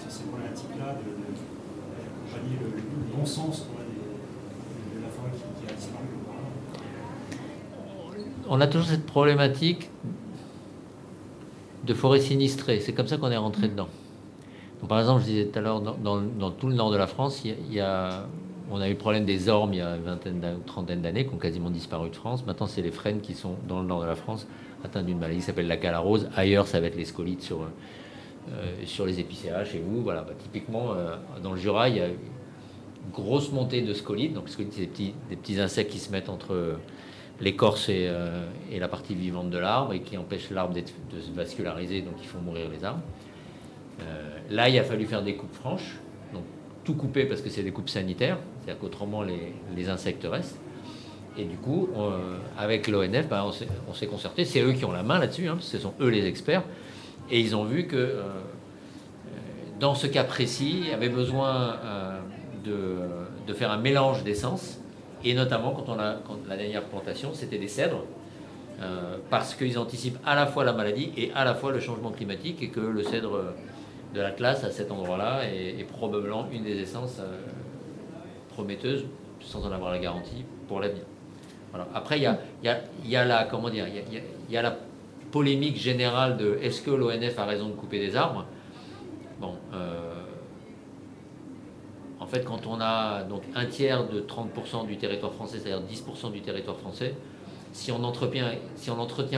[0.00, 5.44] sur ces problématiques-là de, de- d'accompagner le, le bon sens des- de la forêt qui,
[5.60, 6.06] qui a disparu?
[8.48, 9.90] On a toujours cette problématique
[11.86, 12.80] de forêt sinistrée.
[12.80, 13.88] C'est comme ça qu'on est rentré dedans.
[14.80, 16.96] Donc, par exemple, je disais tout à l'heure, dans, dans- dans tout le nord de
[16.96, 18.26] la France, il y a, il y a-
[18.70, 21.24] on a eu le problème des ormes il y a une vingtaine ou trentaine d'années,
[21.26, 22.44] qui ont quasiment disparu de France.
[22.46, 24.46] Maintenant, c'est les frênes qui sont dans le nord de la France,
[24.84, 26.28] atteints d'une maladie qui s'appelle la calarose.
[26.36, 30.02] Ailleurs, ça va être les scolites sur, euh, sur les épicéas, chez vous.
[30.02, 32.16] Voilà, Bah, typiquement, euh, dans le Jura, il y a une
[33.12, 34.34] grosse montée de scolites.
[34.34, 36.76] Donc, scolites, c'est des petits, des petits insectes qui se mettent entre
[37.40, 41.30] l'écorce et, euh, et la partie vivante de l'arbre et qui empêchent l'arbre de se
[41.32, 43.02] vasculariser, donc ils font mourir les arbres.
[44.00, 45.96] Euh, là, il a fallu faire des coupes franches,
[46.32, 46.44] donc
[46.84, 50.58] tout couper parce que c'est des coupes sanitaires, c'est-à-dire qu'autrement les, insectes restent.
[51.38, 54.84] Et du coup, euh, avec l'ONF, ben, on s'est- on s'est concerté, c'est eux qui
[54.86, 56.62] ont la main là-dessus, hein, parce que ce sont eux les experts,
[57.30, 58.22] et ils ont vu que euh,
[59.78, 61.76] dans ce cas précis, il y avait besoin
[62.64, 62.96] de,
[63.46, 64.80] de faire un mélange d'essences,
[65.24, 66.16] et notamment quand on a
[66.48, 68.04] la dernière plantation, c'était des cèdres,
[68.80, 72.10] euh, parce qu'ils anticipent à la fois la maladie et à la fois le changement
[72.10, 73.54] climatique, et que le cèdre
[74.14, 77.38] de l'Atlas à cet endroit-là est, probablement une des essences euh,
[78.50, 79.04] prometteuses,
[79.40, 81.04] sans en avoir la garantie, pour l'avenir.
[81.70, 81.88] Voilà.
[81.94, 84.76] Après, il y a, y, a, y a la comment dire, il y a la
[85.30, 88.46] polémique générale de est-ce que l'ONF a raison de couper des arbres
[89.40, 90.14] Bon, euh,
[92.20, 96.32] en fait, quand on a donc un tiers de 30% du territoire français, c'est-à-dire 10%
[96.32, 97.14] du territoire français,
[97.72, 98.90] si on n'entretient si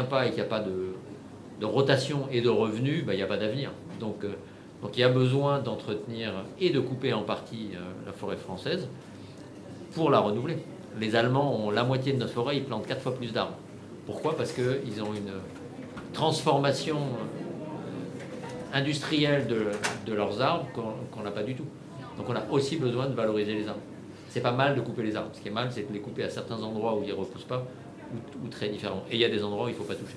[0.09, 3.26] pas et qu'il n'y a pas de, rotation et de revenus, ben, il n'y a
[3.26, 3.72] pas d'avenir.
[4.01, 4.32] Donc, euh,
[4.82, 8.88] donc il y a besoin d'entretenir et de couper en partie euh, la forêt française
[9.92, 10.59] pour la renouveler.
[11.01, 13.57] Les Allemands ont la moitié de notre forêt, ils plantent quatre fois plus d'arbres.
[14.07, 14.36] Pourquoi?
[14.36, 15.32] Parce qu'ils ont une
[16.12, 16.99] transformation
[18.72, 19.66] industrielle de,
[20.07, 20.66] de leurs arbres
[21.12, 21.66] qu'on n'a pas du tout.
[22.19, 23.81] Donc on a aussi besoin de valoriser les arbres.
[24.29, 25.31] C'est pas mal de couper les arbres.
[25.33, 27.45] Ce qui est mal, c'est de les couper à certains endroits où ils ne repoussent
[27.45, 27.64] pas
[28.12, 29.05] ou, ou très différents.
[29.11, 30.16] Et il y a des endroits où il ne faut pas toucher.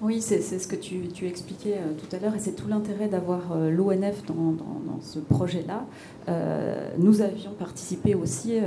[0.00, 3.52] Oui, c'est ce que tu, expliquais euh, tout à l'heure, et c'est tout l'intérêt d'avoir
[3.52, 4.56] euh, l'ONF dans,
[5.00, 5.86] ce projet-là.
[6.28, 8.58] Euh, nous avions participé aussi,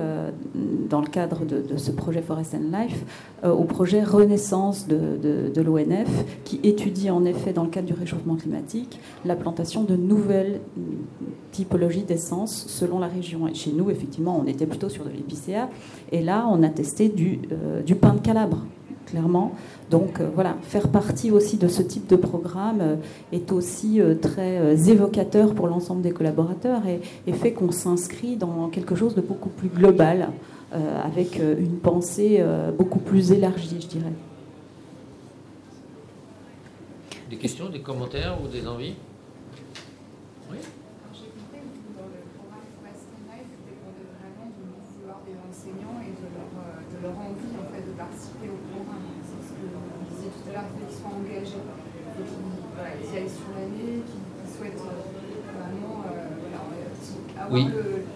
[0.89, 3.03] dans le cadre de, ce projet Forest and Life,
[3.43, 6.09] au projet Renaissance de, l'ONF,
[6.45, 10.61] qui étudie en effet, dans le cadre du réchauffement climatique, la plantation de nouvelles
[11.51, 13.47] typologies d'essences selon la région.
[13.47, 15.69] Et chez nous, effectivement, on était plutôt sur de l'épicéa,
[16.11, 18.65] et là, on a testé du pain de calabre
[19.05, 19.53] clairement.
[19.89, 22.95] Donc euh, voilà, faire partie aussi de ce type de programme euh,
[23.31, 28.69] est aussi euh, très évocateur pour l'ensemble des collaborateurs et, et fait qu'on s'inscrit dans
[28.69, 30.29] quelque chose de beaucoup plus global,
[31.03, 32.41] avec une pensée
[32.77, 34.13] beaucoup plus élargie, je dirais.
[37.29, 38.95] Des questions, des commentaires ou des envies?
[40.51, 40.59] Oui
[41.15, 45.19] J'ai compris que dans le programme Forest and Life, vous dépendez vraiment du bon vouloir
[45.27, 49.11] des enseignants et de leur, euh, de leur envie en fait, de participer au programme.
[49.27, 52.27] C'est ce que vous disiez tout à l'heure, il faut qu'ils soient engagés, il faut
[52.27, 55.03] qu'ils voilà, ils y aillent sur l'année, qu'ils qu'ils souhaitent euh,
[55.55, 56.91] vraiment euh, voilà, euh,
[57.39, 57.67] avoir Oui.
[57.67, 58.07] le,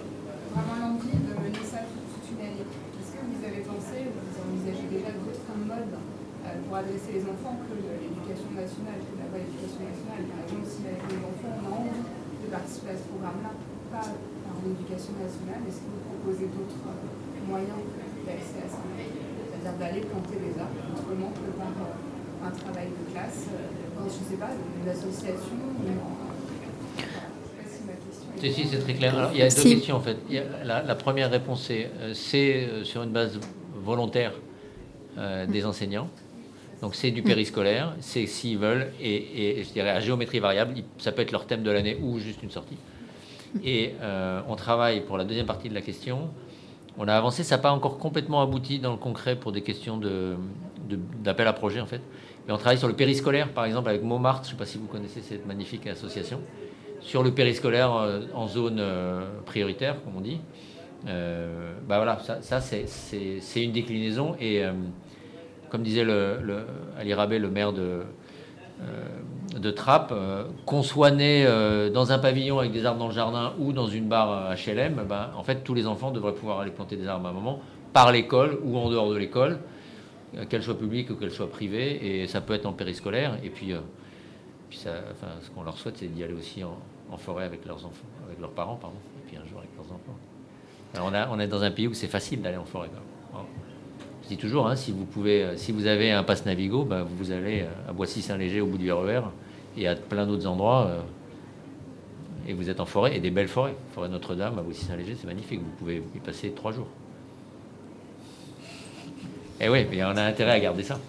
[0.55, 2.63] vraiment l'envie de mener ça toute, une année.
[2.63, 7.25] Est-ce que vous avez pensé, ou vous envisagez déjà d'autres modes euh, pour adresser les
[7.27, 10.23] enfants que l'éducation nationale, que la voie éducation nationale?
[10.31, 13.51] Par exemple, si avec les enfants, on a envie de participer à ce programme-là,
[13.91, 17.83] pas par l'éducation nationale, est-ce que vous proposez d'autres euh, moyens
[18.23, 18.79] d'accès à ça?
[18.87, 23.51] C'est-à-dire d'aller planter les arbres autrement que par euh, un travail de classe,
[23.99, 26.23] dans, je ne sais pas, une association ou en-
[26.95, 29.17] Je ne sais pas si ma question est Si, si, c'est très clair.
[29.17, 29.75] Alors, il y a deux Si.
[29.75, 30.17] questions en fait.
[30.29, 33.39] Il y a la, la première réponse, c'est euh, c'est euh, sur une base
[33.83, 34.33] volontaire
[35.17, 36.09] euh, des enseignants.
[36.81, 41.11] Donc c'est du périscolaire, c'est s'ils veulent, et, et je dirais à géométrie variable, ça
[41.13, 42.77] peut être leur thème de l'année ou juste une sortie.
[43.63, 46.29] Et euh, on travaille pour la deuxième partie de la question
[46.97, 49.97] on a avancé, ça n'a pas encore complètement abouti dans le concret pour des questions
[49.97, 50.35] de,
[51.23, 52.01] d'appel à projet en fait.
[52.47, 54.77] Mais on travaille sur le périscolaire, par exemple, avec Montmartre, je ne sais pas si
[54.77, 56.39] vous connaissez cette magnifique association,
[57.05, 60.41] sur le périscolaire euh, en zone euh, prioritaire, comme on dit.
[61.07, 64.35] Euh, bah voilà, ça, c'est une déclinaison.
[64.41, 64.63] Et
[65.69, 66.65] comme disait le,
[66.97, 68.01] Ali Rabé, le maire de,
[69.71, 70.13] Trappes,
[70.65, 71.45] qu'on soit né
[71.93, 75.31] dans un pavillon avec des arbres dans le jardin ou dans une barre HLM, bah,
[75.37, 77.59] en fait, tous les enfants devraient pouvoir aller planter des arbres à un moment,
[77.93, 79.59] par l'école ou en dehors de l'école
[80.49, 83.37] qu'elle soit publique ou qu'elle soit privée, et ça peut être en périscolaire.
[83.43, 83.75] Et puis,
[84.71, 84.89] ce
[85.53, 86.79] qu'on leur souhaite, c'est d'y aller aussi en,
[87.11, 89.85] en forêt avec leurs enfants, avec leurs parents, pardon, et puis un jour avec leurs
[89.85, 90.17] enfants.
[90.95, 92.89] Alors on, est dans un pays où c'est facile d'aller en forêt.
[94.23, 97.05] Je dis toujours, hein, si vous pouvez, euh, si vous avez un passe Navigo, bah,
[97.07, 99.21] vous allez euh, à Boissy-Saint-Léger au bout du RER
[99.77, 100.87] et à plein d'autres endroits.
[100.87, 101.01] Euh,
[102.47, 103.75] et vous êtes en forêt et des belles forêts.
[103.93, 105.59] Forêt Notre-Dame à Boissy-Saint-Léger, c'est magnifique.
[105.59, 106.87] Vous pouvez y passer trois jours.
[109.61, 110.99] Et oui, mais on a intérêt à garder ça.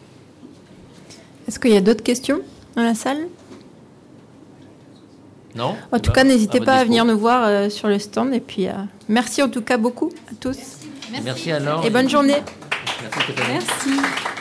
[1.48, 2.40] Est-ce qu'il y a d'autres questions
[2.74, 3.28] dans la salle?
[5.56, 8.32] Non En tout cas, n'hésitez pas à venir nous voir euh, sur le stand.
[8.34, 8.72] Et puis, euh,
[9.08, 10.58] merci en tout cas beaucoup à tous.
[11.10, 11.84] Merci, merci alors.
[11.84, 12.42] Et bonne journée.
[13.02, 13.32] Merci.
[13.52, 14.35] merci.